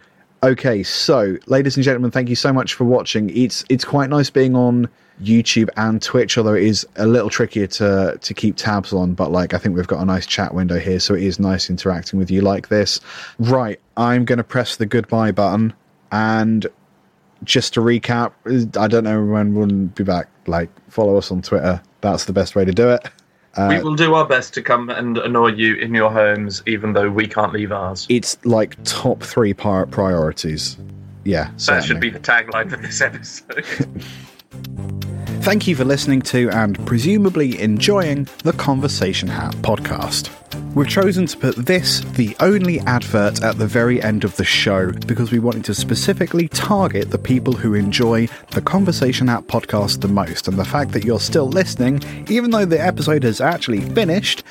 [0.42, 3.30] Okay, so ladies and gentlemen, thank you so much for watching.
[3.36, 4.88] It's it's quite nice being on
[5.22, 9.14] YouTube and Twitch, although it is a little trickier to to keep tabs on.
[9.14, 11.68] But like, I think we've got a nice chat window here, so it is nice
[11.68, 13.00] interacting with you like this.
[13.38, 15.74] Right, I'm going to press the goodbye button,
[16.10, 16.66] and
[17.44, 18.32] just to recap,
[18.76, 20.28] I don't know when we'll be back.
[20.46, 21.80] Like, follow us on Twitter.
[22.00, 23.08] That's the best way to do it.
[23.56, 26.92] Uh, we will do our best to come and annoy you in your homes, even
[26.92, 28.06] though we can't leave ours.
[28.08, 30.76] It's like top three par- priorities.
[31.24, 33.64] Yeah, That should be the tagline for this episode.
[35.42, 40.30] Thank you for listening to and presumably enjoying the Conversation Hat podcast.
[40.74, 44.92] We've chosen to put this, the only advert, at the very end of the show
[44.92, 50.08] because we wanted to specifically target the people who enjoy the Conversation Hat podcast the
[50.08, 50.48] most.
[50.48, 54.44] And the fact that you're still listening, even though the episode has actually finished,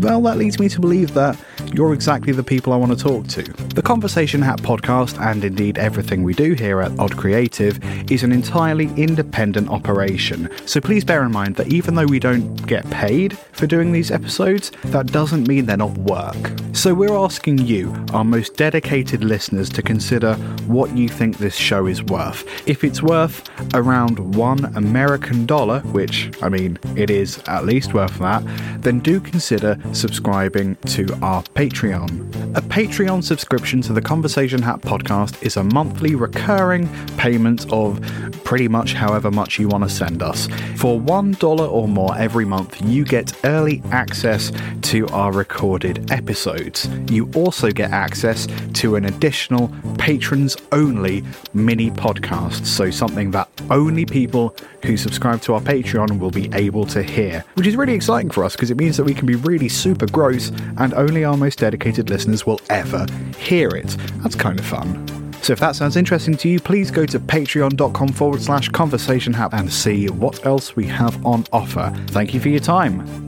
[0.00, 1.38] well, that leads me to believe that
[1.72, 3.42] you're exactly the people I want to talk to.
[3.42, 7.78] The Conversation Hat podcast, and indeed everything we do here at Odd Creative,
[8.10, 10.48] is an entirely independent operation.
[10.66, 14.10] So please bear in mind that even though we don't get paid for doing these
[14.10, 16.36] episodes, that doesn't mean they're not work.
[16.72, 20.34] So we're asking you, our most dedicated listeners, to consider
[20.66, 22.44] what you think this show is worth.
[22.68, 28.18] If it's worth around one American dollar, which, I mean, it is at least worth
[28.18, 28.42] that,
[28.82, 32.56] then do consider subscribing to our Patreon.
[32.56, 38.00] A Patreon subscription to the Conversation Hat podcast is a monthly recurring payment of
[38.44, 40.46] pretty much however much you want to send us.
[40.76, 46.88] For $1 or more every month, you get early access to our recorded episodes.
[47.10, 51.22] You also get access to an additional patrons only
[51.54, 56.86] mini podcast, so something that only people who subscribe to our Patreon will be able
[56.86, 59.34] to hear, which is really exciting for us because it means that we can be
[59.36, 63.06] really super gross and only our most dedicated listeners will ever
[63.38, 63.96] hear it.
[64.22, 65.32] That's kind of fun.
[65.42, 69.72] So if that sounds interesting to you, please go to patreon.com forward slash conversation and
[69.72, 71.92] see what else we have on offer.
[72.08, 73.25] Thank you for your time.